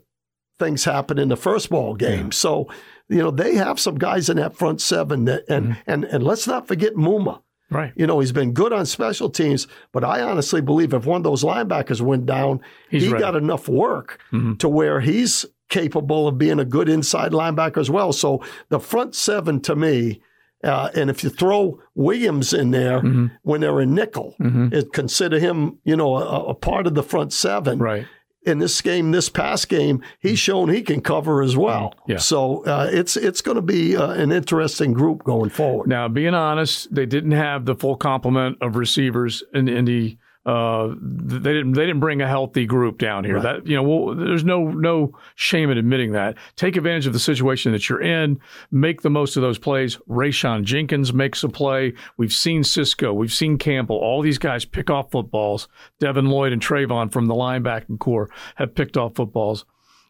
things 0.58 0.84
happen 0.84 1.18
in 1.18 1.28
the 1.30 1.36
first 1.36 1.70
ball 1.70 1.94
game. 1.94 2.30
So, 2.30 2.68
you 3.08 3.22
know, 3.22 3.30
they 3.30 3.54
have 3.54 3.80
some 3.80 3.94
guys 3.94 4.28
in 4.28 4.36
that 4.36 4.54
front 4.54 4.82
seven 4.82 5.24
that, 5.24 5.44
and 5.48 5.68
Mm-hmm. 5.68 5.80
and 5.90 6.04
and 6.04 6.22
let's 6.24 6.46
not 6.46 6.68
forget 6.68 6.92
Muma. 6.92 7.40
Right. 7.70 7.92
You 7.96 8.06
know, 8.06 8.20
he's 8.20 8.32
been 8.32 8.52
good 8.52 8.72
on 8.72 8.87
special 8.87 9.30
teams, 9.30 9.66
but 9.92 10.04
I 10.04 10.20
honestly 10.22 10.60
believe 10.60 10.92
if 10.94 11.04
one 11.06 11.18
of 11.18 11.25
those 11.25 11.44
linebackers 11.44 12.00
went 12.00 12.26
down, 12.26 12.60
He's 12.90 13.04
he 13.04 13.08
ready. 13.12 13.22
got 13.22 13.37
enough 13.37 13.68
work 13.68 14.20
Mhm. 14.32 14.58
to 14.60 14.68
where 14.68 15.00
he's 15.00 15.44
capable 15.68 16.26
of 16.26 16.38
being 16.38 16.58
a 16.58 16.64
good 16.64 16.88
inside 16.88 17.32
linebacker 17.32 17.78
as 17.78 17.90
well. 17.90 18.12
So 18.12 18.42
the 18.70 18.80
front 18.80 19.14
seven 19.14 19.60
to 19.60 19.76
me, 19.76 20.22
uh, 20.64 20.88
and 20.94 21.10
if 21.10 21.22
you 21.22 21.28
throw 21.30 21.78
Williams 21.94 22.52
in 22.54 22.70
there 22.70 23.00
Mm-hmm. 23.00 23.26
when 23.42 23.60
they're 23.60 23.80
in 23.80 23.94
nickel, 23.94 24.34
it, 24.40 24.92
consider 24.92 25.38
him, 25.38 25.78
you 25.84 25.94
know, 25.96 26.16
a, 26.16 26.46
a 26.46 26.54
part 26.54 26.87
of 26.87 26.94
the 26.94 27.02
front 27.02 27.32
seven 27.32 27.78
Right. 27.78 28.06
In 28.42 28.59
this 28.59 28.80
game, 28.80 29.11
this 29.11 29.28
past 29.28 29.68
game, 29.68 30.02
he's 30.21 30.38
shown 30.38 30.68
he 30.68 30.83
can 30.83 31.00
cover 31.00 31.42
as 31.42 31.57
well. 31.57 31.95
Yeah. 32.07 32.18
So 32.18 32.64
uh, 32.64 32.88
it's 32.90 33.16
it's 33.16 33.40
going 33.40 33.57
to 33.57 33.62
be 33.62 33.97
uh, 33.97 34.11
an 34.12 34.33
interesting 34.33 34.92
group 34.92 35.25
going 35.25 35.50
forward. 35.50 35.88
Now, 35.88 36.09
being 36.09 36.35
honest, 36.35 36.95
they 36.95 37.07
didn't 37.07 37.33
have 37.33 37.64
the 37.64 37.75
full 37.75 37.97
complement 37.97 38.59
of 38.61 38.76
receivers 38.76 39.42
in 39.52 39.68
Indy. 39.68 40.18
Uh, 40.47 40.95
they 41.00 41.52
didn't. 41.52 41.73
They 41.73 41.85
didn't 41.85 42.00
bring 42.00 42.23
a 42.23 42.28
healthy 42.28 42.64
group 42.64 42.99
down 42.99 43.25
here. 43.25 43.35
Right. 43.35 43.42
That 43.42 43.66
you 43.66 43.76
know, 43.76 43.83
well, 43.83 44.14
there's 44.14 44.45
no 44.45 44.68
no 44.68 45.12
shame 45.35 45.71
in 45.71 45.76
admitting 45.76 46.12
that. 46.12 46.37
Take 46.57 46.76
advantage 46.76 47.07
of 47.07 47.12
the 47.12 47.18
situation 47.18 47.73
that 47.73 47.88
you're 47.88 48.00
in. 48.00 48.40
Make 48.71 49.02
the 49.02 49.11
most 49.11 49.37
of 49.37 49.42
those 49.42 49.59
plays. 49.59 49.99
Rayshawn 50.09 50.64
Jenkins 50.64 51.12
makes 51.12 51.42
a 51.45 51.49
play. 51.49 51.92
We've 52.16 52.33
seen 52.33 52.64
Cisco. 52.64 53.12
We've 53.12 53.33
seen 53.33 53.59
Campbell. 53.59 53.97
All 53.97 54.23
these 54.23 54.38
guys 54.38 54.64
pick 54.64 54.88
off 54.88 55.11
footballs. 55.11 55.68
Devin 55.99 56.26
Lloyd 56.26 56.52
and 56.52 56.62
Travon 56.62 57.12
from 57.12 57.26
the 57.26 57.35
linebacking 57.35 57.99
corps 57.99 58.30
have 58.54 58.75
picked 58.75 58.97
off 58.97 59.16
footballs 59.16 59.66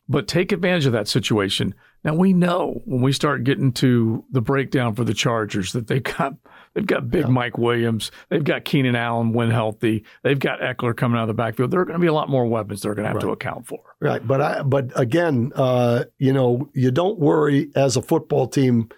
but 0.09 0.27
take 0.27 0.53
advantage 0.53 0.87
of 0.87 0.93
that 0.93 1.09
situation. 1.09 1.75
Now 2.05 2.14
we 2.14 2.33
know 2.33 2.81
when 2.85 3.02
we 3.02 3.12
start 3.12 3.45
getting 3.45 3.73
to 3.75 4.25
the 4.31 4.40
breakdown 4.40 4.95
for 4.95 5.05
the 5.05 5.14
Chargers 5.14 5.73
that 5.73 5.88
they've 5.88 6.02
got 6.02 6.35
they've 6.75 6.87
got 6.87 7.11
big 7.11 7.28
Mike 7.28 7.59
Williams, 7.59 8.11
they've 8.28 8.45
got 8.45 8.64
Keenan 8.64 8.95
Allen 8.95 9.33
when 9.33 9.50
healthy, 9.50 10.05
they've 10.23 10.38
got 10.38 10.61
Ekeler 10.61 10.97
coming 10.97 11.19
out 11.19 11.23
of 11.23 11.28
the 11.28 11.35
backfield. 11.35 11.71
There 11.73 11.81
are 11.81 11.85
going 11.85 11.99
to 11.99 12.00
be 12.00 12.07
a 12.07 12.12
lot 12.12 12.28
more 12.31 12.47
weapons 12.47 12.83
they're 12.83 12.95
going 12.95 13.07
to 13.07 13.12
have 13.12 13.21
to 13.23 13.31
account 13.31 13.67
for. 13.67 13.81
Right, 14.00 14.25
but 14.25 14.40
I 14.40 14.62
but 14.62 14.93
again, 14.99 15.52
uh, 15.57 16.05
you 16.19 16.33
know, 16.33 16.71
you 16.73 16.90
don't 16.93 17.19
worry 17.19 17.71
as 17.75 17.97
a 17.97 18.02
football 18.02 18.47
team 18.47 18.88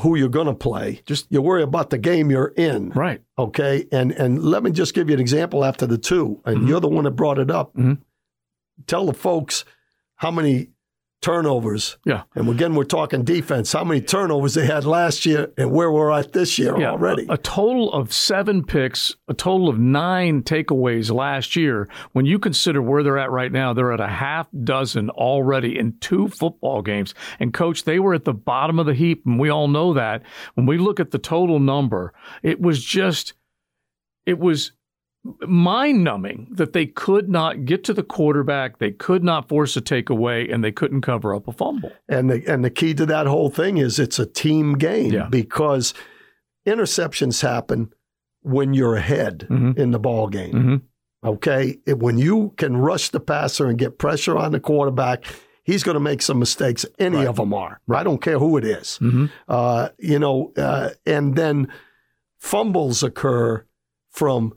who 0.00 0.14
you're 0.14 0.28
going 0.28 0.46
to 0.46 0.54
play. 0.54 1.02
Just- 1.06 1.26
you 1.28 1.42
worry 1.42 1.64
about 1.64 1.90
the 1.90 1.98
game 1.98 2.30
you're 2.30 2.54
in. 2.56 2.90
Right. 2.90 3.20
Okay, 3.36 3.86
and 3.90 4.12
and 4.12 4.42
let 4.44 4.62
me 4.62 4.70
just 4.70 4.94
give 4.94 5.08
you 5.08 5.14
an 5.14 5.20
example 5.20 5.64
after 5.64 5.86
the 5.86 5.98
two, 5.98 6.40
and 6.44 6.58
Mm-hmm. 6.58 6.68
you're 6.68 6.80
the 6.80 6.88
one 6.88 7.02
that 7.04 7.10
brought 7.12 7.38
it 7.40 7.50
up. 7.50 7.74
Mhm. 7.74 7.98
Tell 8.86 9.06
the 9.06 9.12
folks 9.12 9.64
how 10.14 10.30
many 10.30 10.68
turnovers. 11.20 11.98
Yeah. 12.04 12.22
And 12.34 12.48
again, 12.48 12.74
we're 12.74 12.84
talking 12.84 13.24
defense. 13.24 13.72
How 13.72 13.82
many 13.84 14.00
turnovers 14.00 14.54
they 14.54 14.66
had 14.66 14.84
last 14.84 15.26
year, 15.26 15.52
and 15.56 15.72
where 15.72 15.90
we're 15.90 16.12
at 16.12 16.32
this 16.32 16.58
year 16.58 16.78
Yeah, 16.78 16.92
already. 16.92 17.26
A, 17.28 17.32
a 17.32 17.38
total 17.38 17.92
of 17.92 18.12
seven 18.12 18.64
picks, 18.64 19.16
a 19.26 19.34
total 19.34 19.68
of 19.68 19.78
nine 19.78 20.42
takeaways 20.42 21.12
last 21.12 21.56
year. 21.56 21.88
When 22.12 22.24
you 22.24 22.38
consider 22.38 22.80
where 22.80 23.02
they're 23.02 23.18
at 23.18 23.30
right 23.30 23.50
now, 23.50 23.72
they're 23.72 23.92
at 23.92 24.00
a 24.00 24.08
half 24.08 24.48
dozen 24.62 25.10
already 25.10 25.78
in 25.78 25.98
two 26.00 26.28
football 26.28 26.82
games. 26.82 27.14
And 27.40 27.52
coach, 27.52 27.84
they 27.84 27.98
were 27.98 28.14
at 28.14 28.24
the 28.24 28.34
bottom 28.34 28.78
of 28.78 28.86
the 28.86 28.94
heap, 28.94 29.26
and 29.26 29.40
we 29.40 29.48
all 29.48 29.68
know 29.68 29.94
that. 29.94 30.22
When 30.54 30.66
we 30.66 30.78
look 30.78 31.00
at 31.00 31.10
the 31.10 31.18
total 31.18 31.58
number, 31.58 32.12
it 32.42 32.60
was 32.60 32.84
just, 32.84 33.34
it 34.24 34.38
was 34.38 34.72
mind 35.46 36.04
numbing 36.04 36.48
that 36.52 36.72
they 36.72 36.86
could 36.86 37.28
not 37.28 37.64
get 37.64 37.84
to 37.84 37.92
the 37.92 38.02
quarterback, 38.02 38.78
they 38.78 38.90
could 38.92 39.22
not 39.24 39.48
force 39.48 39.76
a 39.76 39.80
takeaway, 39.80 40.52
and 40.52 40.62
they 40.64 40.72
couldn't 40.72 41.02
cover 41.02 41.34
up 41.34 41.48
a 41.48 41.52
fumble. 41.52 41.92
And 42.08 42.30
the 42.30 42.42
and 42.46 42.64
the 42.64 42.70
key 42.70 42.94
to 42.94 43.06
that 43.06 43.26
whole 43.26 43.50
thing 43.50 43.78
is 43.78 43.98
it's 43.98 44.18
a 44.18 44.26
team 44.26 44.74
game 44.74 45.12
Yeah. 45.12 45.28
because 45.28 45.92
interceptions 46.66 47.42
happen 47.42 47.92
when 48.42 48.74
you're 48.74 48.94
ahead 48.96 49.46
Mhm. 49.50 49.76
in 49.78 49.90
the 49.90 49.98
ball 49.98 50.28
game. 50.28 50.52
Mhm. 50.54 50.82
Okay, 51.24 51.78
It- 51.86 51.98
when 51.98 52.16
you 52.18 52.52
can 52.56 52.76
rush 52.76 53.10
the 53.10 53.20
passer 53.20 53.66
and 53.66 53.76
get 53.78 53.98
pressure 53.98 54.36
on 54.36 54.52
the 54.52 54.60
quarterback, 54.60 55.24
he's 55.64 55.82
going 55.82 55.94
to 55.96 56.00
make 56.00 56.22
some 56.22 56.38
mistakes. 56.38 56.86
Any 56.98 57.26
of 57.26 57.36
them 57.36 57.52
are. 57.52 57.80
I 57.90 58.04
don't 58.04 58.22
care 58.22 58.38
who 58.38 58.56
it 58.56 58.64
is. 58.64 58.98
Mhm. 59.02 59.30
Uh, 59.48 59.88
you 59.98 60.18
know, 60.20 60.52
uh, 60.56 60.90
and 61.04 61.34
then 61.34 61.68
fumbles 62.38 63.02
occur 63.02 63.64
from 64.10 64.52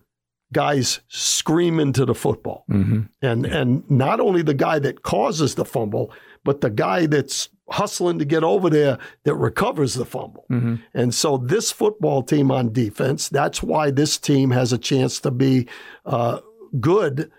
guys 0.53 0.99
screaming 1.07 1.93
to 1.93 2.05
the 2.05 2.15
football. 2.15 2.65
Mhm. 2.69 3.09
And 3.21 3.45
and 3.45 3.89
not 3.89 4.19
only 4.19 4.41
the 4.41 4.53
guy 4.53 4.79
that 4.79 5.01
causes 5.03 5.55
the 5.55 5.65
fumble, 5.65 6.11
but 6.43 6.61
the 6.61 6.69
guy 6.69 7.05
that's 7.05 7.49
hustling 7.69 8.19
to 8.19 8.25
get 8.25 8.43
over 8.43 8.69
there 8.69 8.97
that 9.23 9.35
recovers 9.35 9.93
the 9.93 10.03
fumble. 10.05 10.45
Mhm. 10.51 10.81
And 10.93 11.13
so 11.13 11.37
this 11.37 11.71
football 11.71 12.21
team 12.21 12.51
on 12.51 12.73
defense, 12.73 13.29
that's 13.29 13.63
why 13.63 13.91
this 13.91 14.17
team 14.17 14.51
has 14.51 14.73
a 14.73 14.77
chance 14.77 15.19
to 15.21 15.31
be 15.31 15.67
uh, 16.05 16.39
good 16.79 17.31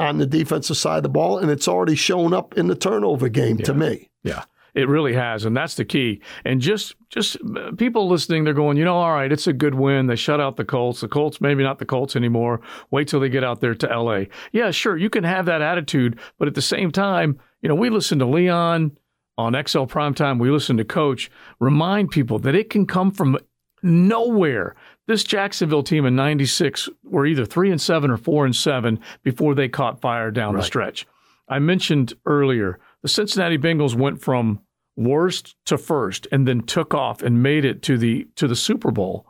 on 0.00 0.18
the 0.18 0.26
defensive 0.26 0.76
side 0.76 0.98
of 0.98 1.02
the 1.04 1.08
ball, 1.08 1.38
and 1.38 1.50
it's 1.50 1.68
already 1.68 1.94
shown 1.94 2.32
up 2.32 2.56
in 2.56 2.66
the 2.68 2.74
turnover 2.74 3.28
game 3.28 3.58
to 3.58 3.74
me. 3.74 4.10
Yeah, 4.24 4.44
it 4.74 4.88
really 4.88 5.14
has, 5.14 5.44
and 5.44 5.56
that's 5.56 5.74
the 5.74 5.84
key. 5.84 6.20
And 6.44 6.60
just 6.60 6.94
just 7.08 7.36
uh, 7.56 7.72
people 7.72 8.08
listening, 8.08 8.44
they're 8.44 8.54
going, 8.54 8.76
you 8.76 8.84
know, 8.84 8.96
all 8.96 9.12
right, 9.12 9.32
it's 9.32 9.46
a 9.46 9.52
good 9.52 9.74
win. 9.74 10.06
They 10.06 10.16
shut 10.16 10.40
out 10.40 10.56
the 10.56 10.64
Colts. 10.64 11.00
The 11.00 11.08
Colts, 11.08 11.40
maybe 11.40 11.62
not 11.62 11.78
the 11.78 11.86
Colts 11.86 12.16
anymore. 12.16 12.60
Wait 12.90 13.08
till 13.08 13.20
they 13.20 13.28
get 13.28 13.44
out 13.44 13.60
there 13.60 13.74
to 13.74 13.90
L.A. 13.90 14.28
Yeah, 14.52 14.70
sure, 14.70 14.96
you 14.96 15.10
can 15.10 15.24
have 15.24 15.46
that 15.46 15.62
attitude, 15.62 16.18
but 16.38 16.48
at 16.48 16.54
the 16.54 16.62
same 16.62 16.90
time, 16.90 17.40
you 17.62 17.68
know, 17.68 17.74
we 17.74 17.90
listen 17.90 18.18
to 18.18 18.26
Leon 18.26 18.96
on 19.36 19.52
XL 19.52 19.84
Primetime. 19.84 20.38
We 20.38 20.50
listen 20.50 20.76
to 20.76 20.84
Coach 20.84 21.30
remind 21.60 22.10
people 22.10 22.38
that 22.40 22.54
it 22.54 22.70
can 22.70 22.86
come 22.86 23.10
from 23.10 23.38
nowhere. 23.82 24.74
This 25.06 25.24
Jacksonville 25.24 25.82
team 25.82 26.04
in 26.04 26.14
'96 26.14 26.88
were 27.04 27.26
either 27.26 27.46
three 27.46 27.70
and 27.70 27.80
seven 27.80 28.10
or 28.10 28.16
four 28.16 28.44
and 28.44 28.54
seven 28.54 29.00
before 29.22 29.54
they 29.54 29.68
caught 29.68 30.00
fire 30.00 30.30
down 30.30 30.54
the 30.54 30.62
stretch. 30.62 31.06
I 31.48 31.58
mentioned 31.60 32.12
earlier 32.26 32.78
the 33.02 33.08
Cincinnati 33.08 33.58
Bengals 33.58 33.94
went 33.94 34.20
from 34.20 34.60
worst 34.96 35.54
to 35.66 35.78
first 35.78 36.26
and 36.32 36.46
then 36.46 36.62
took 36.62 36.92
off 36.92 37.22
and 37.22 37.42
made 37.42 37.64
it 37.64 37.82
to 37.82 37.96
the 37.96 38.26
to 38.36 38.48
the 38.48 38.56
Super 38.56 38.90
Bowl. 38.90 39.26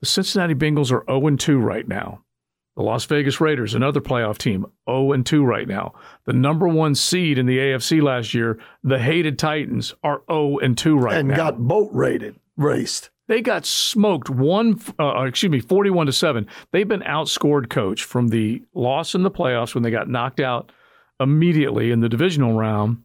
The 0.00 0.06
Cincinnati 0.06 0.54
Bengals 0.54 0.92
are 0.92 1.04
0 1.08 1.26
and 1.26 1.40
2 1.40 1.58
right 1.58 1.88
now. 1.88 2.20
The 2.76 2.82
Las 2.82 3.04
Vegas 3.04 3.40
Raiders, 3.40 3.74
another 3.74 4.00
playoff 4.00 4.36
team, 4.36 4.66
0 4.88 5.12
and 5.12 5.24
2 5.24 5.44
right 5.44 5.66
now. 5.66 5.94
The 6.26 6.32
number 6.32 6.66
1 6.68 6.94
seed 6.94 7.38
in 7.38 7.46
the 7.46 7.58
AFC 7.58 8.02
last 8.02 8.34
year, 8.34 8.58
the 8.82 8.98
hated 8.98 9.38
Titans 9.38 9.94
are 10.02 10.22
0 10.30 10.58
and 10.58 10.76
2 10.76 10.96
right 10.96 11.18
and 11.18 11.28
now. 11.28 11.34
And 11.34 11.38
got 11.38 11.58
boat 11.58 11.90
rated, 11.92 12.36
raced. 12.56 13.10
They 13.26 13.40
got 13.40 13.64
smoked 13.64 14.28
one, 14.28 14.78
uh, 14.98 15.22
excuse 15.22 15.50
me, 15.50 15.60
forty-one 15.60 16.06
to 16.06 16.12
seven. 16.12 16.46
They've 16.72 16.86
been 16.86 17.00
outscored, 17.00 17.70
coach, 17.70 18.04
from 18.04 18.28
the 18.28 18.62
loss 18.74 19.14
in 19.14 19.22
the 19.22 19.30
playoffs 19.30 19.74
when 19.74 19.82
they 19.82 19.90
got 19.90 20.10
knocked 20.10 20.40
out 20.40 20.70
immediately 21.24 21.90
in 21.90 21.98
the 21.98 22.08
divisional 22.08 22.52
round. 22.52 23.02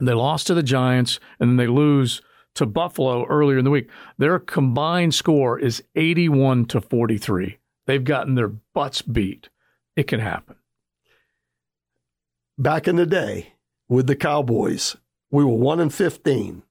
They 0.00 0.12
lost 0.12 0.48
to 0.48 0.54
the 0.54 0.62
Giants, 0.64 1.20
and 1.38 1.50
then 1.50 1.56
they 1.56 1.68
lose 1.68 2.20
to 2.54 2.66
Buffalo 2.66 3.24
earlier 3.26 3.58
in 3.58 3.64
the 3.64 3.70
week. 3.70 3.88
Their 4.16 4.40
combined 4.40 5.14
score 5.14 5.58
is 5.60 5.84
eighty-one 5.94 6.64
to 6.66 6.80
forty-three. 6.80 7.58
They've 7.86 8.02
gotten 8.02 8.34
their 8.34 8.48
butts 8.48 9.02
beat. 9.02 9.48
It 9.94 10.08
can 10.08 10.20
happen. 10.20 10.56
Back 12.56 12.88
in 12.88 12.96
the 12.96 13.06
day 13.06 13.54
with 13.88 14.06
the 14.06 14.16
Cowboys, 14.16 14.96
we 15.30 15.44
were 15.44 15.54
one 15.54 15.78
and 15.78 15.94
fifteen. 15.94 16.62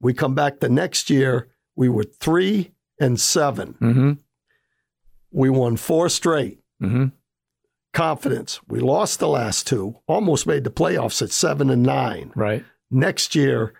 We 0.00 0.14
come 0.14 0.34
back 0.34 0.60
the 0.60 0.68
next 0.68 1.08
year, 1.08 1.48
we 1.76 1.88
were 1.88 2.04
three 2.04 2.72
and 3.00 3.20
seven. 3.20 3.74
Mm-hmm. 3.80 4.12
We 5.30 5.50
won 5.50 5.76
four 5.76 6.08
straight. 6.08 6.60
Mm-hmm. 6.82 7.06
Confidence. 7.94 8.60
We 8.68 8.80
lost 8.80 9.18
the 9.20 9.28
last 9.28 9.66
two, 9.66 9.96
almost 10.06 10.46
made 10.46 10.64
the 10.64 10.70
playoffs 10.70 11.22
at 11.22 11.30
seven 11.30 11.70
and 11.70 11.82
nine. 11.82 12.32
Right. 12.36 12.64
Next 12.90 13.34
year, 13.34 13.72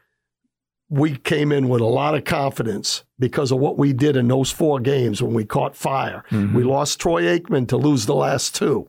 we 0.88 1.16
came 1.16 1.50
in 1.52 1.68
with 1.68 1.80
a 1.80 1.86
lot 1.86 2.14
of 2.14 2.24
confidence 2.24 3.04
because 3.18 3.50
of 3.50 3.58
what 3.58 3.76
we 3.78 3.92
did 3.92 4.16
in 4.16 4.28
those 4.28 4.50
four 4.50 4.80
games 4.80 5.22
when 5.22 5.34
we 5.34 5.44
caught 5.44 5.74
fire. 5.76 6.24
Mm-hmm. 6.30 6.54
We 6.56 6.62
lost 6.62 7.00
Troy 7.00 7.22
Aikman 7.24 7.68
to 7.68 7.76
lose 7.76 8.06
the 8.06 8.14
last 8.14 8.54
two. 8.54 8.88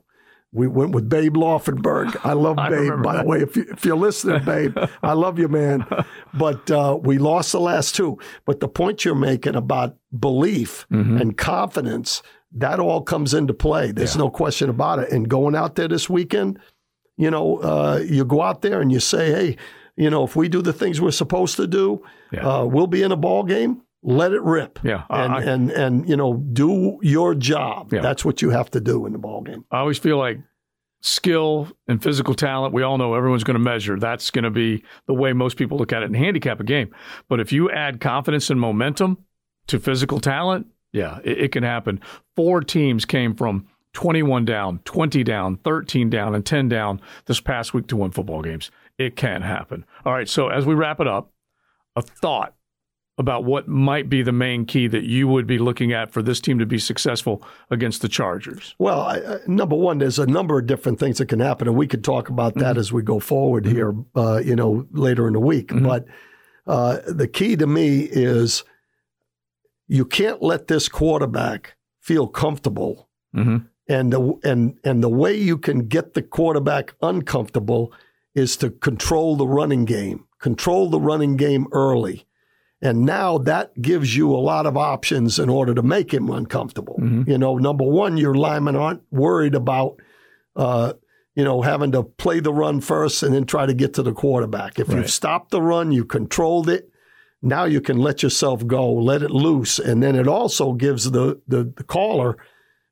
We 0.51 0.67
went 0.67 0.91
with 0.91 1.09
Babe 1.09 1.35
Laufenberg. 1.35 2.15
I 2.23 2.31
love 2.33 2.57
I 2.59 2.69
Babe, 2.69 3.03
by 3.03 3.13
that. 3.17 3.23
the 3.23 3.27
way. 3.29 3.39
If, 3.41 3.57
you, 3.57 3.65
if 3.71 3.83
you're 3.85 3.97
listening, 3.97 4.43
Babe, 4.45 4.77
I 5.03 5.13
love 5.13 5.37
you, 5.39 5.47
man. 5.47 5.85
But 6.33 6.69
uh, 6.69 6.97
we 7.01 7.17
lost 7.17 7.53
the 7.53 7.59
last 7.61 7.95
two. 7.95 8.17
But 8.45 8.59
the 8.59 8.67
point 8.67 9.05
you're 9.05 9.15
making 9.15 9.55
about 9.55 9.97
belief 10.17 10.85
Mm-hmm. 10.91 11.17
and 11.17 11.37
confidence, 11.37 12.21
that 12.55 12.79
all 12.79 13.01
comes 13.01 13.33
into 13.33 13.53
play. 13.53 13.91
There's 13.91 14.15
Yeah. 14.15 14.21
no 14.23 14.29
question 14.29 14.69
about 14.69 14.99
it. 14.99 15.11
And 15.11 15.27
going 15.29 15.55
out 15.55 15.75
there 15.75 15.87
this 15.87 16.09
weekend, 16.09 16.57
you 17.17 17.29
know, 17.29 17.57
uh, 17.57 17.99
you 18.03 18.25
go 18.25 18.41
out 18.41 18.61
there 18.61 18.81
and 18.81 18.91
you 18.91 18.99
say, 18.99 19.31
hey, 19.31 19.57
you 19.97 20.09
know, 20.09 20.23
if 20.23 20.35
we 20.35 20.49
do 20.49 20.61
the 20.61 20.73
things 20.73 20.99
we're 20.99 21.11
supposed 21.11 21.55
to 21.57 21.67
do, 21.67 22.01
Yeah. 22.31 22.47
uh, 22.61 22.65
we'll 22.65 22.87
be 22.87 23.01
in 23.03 23.11
a 23.11 23.15
ball 23.17 23.43
game. 23.43 23.81
Let 24.07 24.33
it 24.33 24.41
rip. 24.43 24.79
Yeah, 24.83 25.03
and, 25.09 25.33
I- 25.33 25.41
and 25.41 25.71
and 25.71 26.07
you 26.07 26.15
know, 26.15 26.35
do 26.35 26.99
your 27.01 27.33
job. 27.33 27.91
Yeah. 27.91 28.01
That's 28.01 28.23
what 28.23 28.41
you 28.41 28.51
have 28.51 28.69
to 28.71 28.79
do 28.79 29.05
in 29.07 29.13
the 29.13 29.17
ball 29.17 29.41
game. 29.41 29.65
I 29.71 29.79
always 29.79 29.97
feel 29.97 30.17
like 30.17 30.39
skill 31.01 31.67
and 31.87 32.01
physical 32.01 32.33
talent, 32.33 32.73
we 32.73 32.83
all 32.83 32.97
know 32.97 33.13
everyone's 33.13 33.43
going 33.43 33.55
to 33.55 33.63
measure. 33.63 33.97
That's 33.99 34.31
going 34.31 34.43
to 34.43 34.49
be 34.51 34.83
the 35.07 35.13
way 35.13 35.33
most 35.33 35.57
people 35.57 35.77
look 35.77 35.93
at 35.93 36.01
it 36.03 36.05
and 36.05 36.15
handicap 36.15 36.59
a 36.59 36.63
game. 36.63 36.89
But 37.29 37.39
if 37.39 37.51
you 37.51 37.69
add 37.71 37.99
confidence 37.99 38.49
and 38.49 38.59
momentum 38.59 39.17
to 39.67 39.79
physical 39.79 40.19
talent, 40.19 40.67
yeah, 40.95 41.19
it, 41.25 41.39
it 41.39 41.51
can 41.51 41.63
happen. 41.63 41.99
Four 42.35 42.61
teams 42.61 43.03
came 43.03 43.35
from 43.35 43.67
21 43.93 44.45
down, 44.45 44.79
20 44.85 45.23
down, 45.23 45.57
13 45.57 46.09
down, 46.09 46.33
and 46.33 46.45
10 46.45 46.69
down 46.69 47.01
this 47.25 47.41
past 47.41 47.73
week 47.73 47.87
to 47.87 47.97
win 47.97 48.11
football 48.11 48.41
games. 48.41 48.71
It 48.97 49.17
can 49.17 49.41
happen. 49.41 49.85
All 50.05 50.13
right, 50.13 50.27
so 50.27 50.47
as 50.47 50.65
we 50.65 50.73
wrap 50.73 51.01
it 51.01 51.07
up, 51.07 51.33
a 51.97 52.01
thought 52.01 52.55
about 53.17 53.43
what 53.43 53.67
might 53.67 54.09
be 54.09 54.21
the 54.21 54.31
main 54.31 54.65
key 54.65 54.87
that 54.87 55.03
you 55.03 55.27
would 55.27 55.47
be 55.47 55.57
looking 55.57 55.91
at 55.91 56.11
for 56.11 56.21
this 56.21 56.39
team 56.39 56.59
to 56.59 56.65
be 56.65 56.79
successful 56.79 57.41
against 57.69 58.01
the 58.01 58.09
Chargers. 58.09 58.75
Well, 58.79 59.01
I, 59.01 59.37
number 59.47 59.75
one, 59.75 59.97
there's 59.97 60.19
a 60.19 60.25
number 60.25 60.59
of 60.59 60.65
different 60.65 60.99
things 60.99 61.17
that 61.17 61.27
can 61.27 61.39
happen, 61.41 61.67
and 61.67 61.75
we 61.75 61.87
could 61.87 62.03
talk 62.03 62.29
about 62.29 62.55
that 62.55 62.77
as 62.77 62.93
we 62.93 63.01
go 63.01 63.19
forward 63.19 63.65
here, 63.65 63.95
uh, 64.15 64.41
you 64.43 64.55
know, 64.55 64.85
later 64.91 65.27
in 65.27 65.33
the 65.33 65.39
week. 65.41 65.71
But 65.73 66.05
uh, 66.67 66.99
the 67.05 67.27
key 67.27 67.55
to 67.57 67.67
me 67.67 67.99
is 67.99 68.63
you 69.87 70.05
can't 70.05 70.41
let 70.41 70.67
this 70.67 70.89
quarterback 70.89 71.75
feel 72.01 72.27
comfortable, 72.27 73.09
Mm-hmm. 73.35 73.57
and 73.89 74.13
the 74.13 74.33
and 74.43 74.77
and 74.83 75.03
the 75.03 75.09
way 75.09 75.35
you 75.35 75.57
can 75.57 75.87
get 75.87 76.13
the 76.13 76.21
quarterback 76.21 76.93
uncomfortable 77.01 77.91
is 78.33 78.55
to 78.57 78.69
control 78.69 79.35
the 79.35 79.47
running 79.47 79.83
game, 79.85 80.25
control 80.39 80.89
the 80.89 80.99
running 81.01 81.35
game 81.35 81.67
early. 81.73 82.25
And 82.81 83.01
now 83.05 83.37
that 83.39 83.81
gives 83.81 84.15
you 84.15 84.31
a 84.33 84.37
lot 84.37 84.65
of 84.65 84.77
options 84.77 85.39
in 85.39 85.49
order 85.49 85.73
to 85.73 85.81
make 85.81 86.13
him 86.13 86.29
uncomfortable. 86.29 86.95
You 87.27 87.37
know, 87.37 87.57
number 87.57 87.83
one, 87.85 88.17
your 88.17 88.35
linemen 88.35 88.75
aren't 88.75 89.01
worried 89.11 89.55
about, 89.55 89.99
uh, 90.55 90.93
you 91.35 91.43
know, 91.43 91.61
having 91.61 91.91
to 91.93 92.03
play 92.03 92.39
the 92.41 92.53
run 92.53 92.81
first 92.81 93.23
and 93.23 93.33
then 93.33 93.45
try 93.45 93.65
to 93.65 93.73
get 93.73 93.93
to 93.95 94.03
the 94.03 94.13
quarterback. 94.13 94.77
If 94.79 94.89
Right. 94.89 94.97
you've 94.97 95.09
stopped 95.09 95.51
the 95.51 95.61
run, 95.61 95.91
you 95.91 96.05
controlled 96.05 96.69
it. 96.69 96.89
Now 97.45 97.63
you 97.65 97.79
can 97.79 97.97
let 97.99 98.23
yourself 98.23 98.65
go, 98.67 98.91
let 98.91 99.21
it 99.21 99.31
loose, 99.31 99.79
and 99.79 100.01
then 100.03 100.15
it 100.15 100.27
also 100.27 100.73
gives 100.73 101.11
the 101.11 101.39
the, 101.47 101.71
the 101.77 101.83
caller 101.83 102.37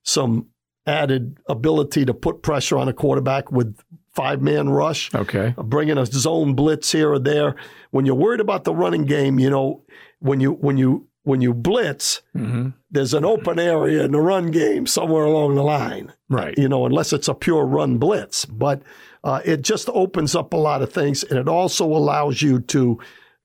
some 0.04 0.48
added 0.86 1.38
ability 1.48 2.06
to 2.06 2.14
put 2.14 2.42
pressure 2.44 2.78
on 2.78 2.88
a 2.90 2.94
quarterback 2.94 3.52
with 3.52 3.76
five 4.14 4.42
man 4.42 4.70
rush 4.70 5.14
Okay. 5.16 5.56
bringing 5.58 5.98
a 5.98 6.06
zone 6.06 6.54
blitz 6.56 6.92
here 6.92 7.12
or 7.14 7.20
there. 7.20 7.56
When 7.92 8.06
you're 8.06 8.16
worried 8.16 8.42
about 8.42 8.64
the 8.64 8.76
running 8.76 9.06
game, 9.06 9.40
you 9.40 9.50
know, 9.50 9.84
when 10.20 10.40
you 10.40 10.52
when 10.52 10.78
you 10.78 11.08
when 11.24 11.42
you 11.42 11.54
blitz, 11.54 12.22
Mm-hmm. 12.36 12.70
there's 12.92 13.14
an 13.14 13.24
open 13.26 13.58
area 13.60 14.04
in 14.04 14.12
the 14.12 14.20
run 14.20 14.52
game 14.52 14.86
somewhere 14.86 15.24
along 15.24 15.56
the 15.56 15.64
line. 15.64 16.12
Right. 16.30 16.56
You 16.58 16.68
know, 16.68 16.86
unless 16.86 17.14
it's 17.14 17.30
a 17.30 17.34
pure 17.34 17.66
run 17.66 17.98
blitz, 17.98 18.46
but 18.46 18.82
uh, 19.24 19.40
it 19.46 19.62
just 19.62 19.88
opens 19.94 20.36
up 20.36 20.52
a 20.54 20.58
lot 20.58 20.82
of 20.82 20.92
things, 20.92 21.24
and 21.24 21.40
it 21.40 21.48
also 21.48 21.86
allows 21.86 22.42
you 22.42 22.60
to 22.60 23.00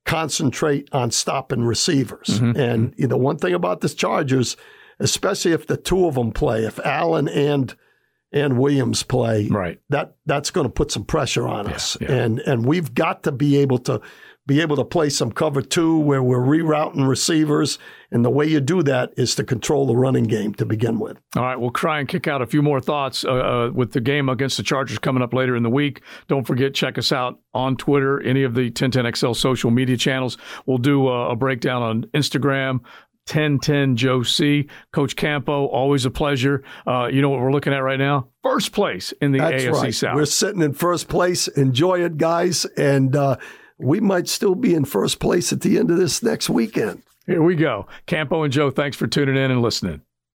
concentrate 0.08 0.88
on 0.92 1.10
stopping 1.10 1.62
receivers. 1.62 2.28
Mm-hmm. 2.40 2.58
And 2.58 2.94
you 2.96 3.06
know, 3.06 3.18
one 3.18 3.36
thing 3.36 3.52
about 3.52 3.82
the 3.82 3.88
Chargers, 3.90 4.56
especially 4.98 5.52
if 5.52 5.66
the 5.66 5.76
two 5.76 6.06
of 6.06 6.14
them 6.14 6.32
play, 6.32 6.64
if 6.64 6.78
Allen 6.80 7.28
and 7.28 7.74
and 8.32 8.58
Williams 8.58 9.02
play, 9.02 9.48
Right. 9.48 9.80
that 9.90 10.16
that's 10.26 10.50
going 10.50 10.66
to 10.66 10.72
put 10.72 10.90
some 10.90 11.04
pressure 11.04 11.46
on 11.46 11.66
us, 11.68 11.96
yeah. 12.00 12.10
and 12.12 12.40
and 12.40 12.64
we've 12.64 12.94
got 12.94 13.22
to 13.24 13.32
be 13.32 13.58
able 13.58 13.78
to 13.80 14.00
be 14.48 14.62
able 14.62 14.76
to 14.76 14.84
play 14.84 15.10
some 15.10 15.30
cover 15.30 15.60
two 15.60 15.98
where 15.98 16.22
we're 16.22 16.38
rerouting 16.38 17.06
receivers, 17.06 17.78
and 18.10 18.24
the 18.24 18.30
way 18.30 18.46
you 18.46 18.60
do 18.60 18.82
that 18.82 19.12
is 19.18 19.34
to 19.34 19.44
control 19.44 19.86
the 19.86 19.94
running 19.94 20.24
game 20.24 20.54
to 20.54 20.64
begin 20.64 20.98
with. 20.98 21.18
All 21.36 21.42
right, 21.42 21.60
we'll 21.60 21.70
try 21.70 22.00
and 22.00 22.08
kick 22.08 22.26
out 22.26 22.40
a 22.40 22.46
few 22.46 22.62
more 22.62 22.80
thoughts 22.80 23.24
uh, 23.24 23.28
uh, 23.28 23.70
with 23.72 23.92
the 23.92 24.00
game 24.00 24.30
against 24.30 24.56
the 24.56 24.62
Chargers 24.62 24.98
coming 24.98 25.22
up 25.22 25.34
later 25.34 25.54
in 25.54 25.62
the 25.62 25.70
week. 25.70 26.00
Don't 26.28 26.46
forget, 26.46 26.74
check 26.74 26.96
us 26.96 27.12
out 27.12 27.38
on 27.52 27.76
Twitter, 27.76 28.22
any 28.22 28.42
of 28.42 28.54
the 28.54 28.70
1010XL 28.70 29.36
social 29.36 29.70
media 29.70 29.98
channels. 29.98 30.38
We'll 30.64 30.78
do 30.78 31.08
a, 31.08 31.32
a 31.32 31.36
breakdown 31.36 31.82
on 31.82 32.02
Instagram. 32.14 32.80
1010 33.30 33.96
Joe 33.96 34.22
C. 34.22 34.70
Coach 34.94 35.14
Campo, 35.14 35.66
always 35.66 36.06
a 36.06 36.10
pleasure. 36.10 36.64
Uh, 36.86 37.08
you 37.12 37.20
know 37.20 37.28
what 37.28 37.40
we're 37.40 37.52
looking 37.52 37.74
at 37.74 37.80
right 37.80 37.98
now? 37.98 38.28
First 38.42 38.72
place 38.72 39.12
in 39.20 39.32
the 39.32 39.40
That's 39.40 39.64
AFC 39.64 39.72
right. 39.72 39.94
South. 39.94 40.14
We're 40.14 40.24
sitting 40.24 40.62
in 40.62 40.72
first 40.72 41.08
place. 41.08 41.46
Enjoy 41.48 42.02
it, 42.02 42.16
guys, 42.16 42.64
and 42.78 43.14
uh, 43.14 43.36
we 43.78 44.00
might 44.00 44.28
still 44.28 44.54
be 44.54 44.74
in 44.74 44.84
first 44.84 45.20
place 45.20 45.52
at 45.52 45.60
the 45.60 45.78
end 45.78 45.90
of 45.90 45.96
this 45.96 46.22
next 46.22 46.50
weekend. 46.50 47.02
Here 47.26 47.42
we 47.42 47.56
go. 47.56 47.86
Campo 48.06 48.42
and 48.42 48.52
Joe, 48.52 48.70
thanks 48.70 48.96
for 48.96 49.06
tuning 49.06 49.36
in 49.36 49.50
and 49.50 49.62
listening. 49.62 50.02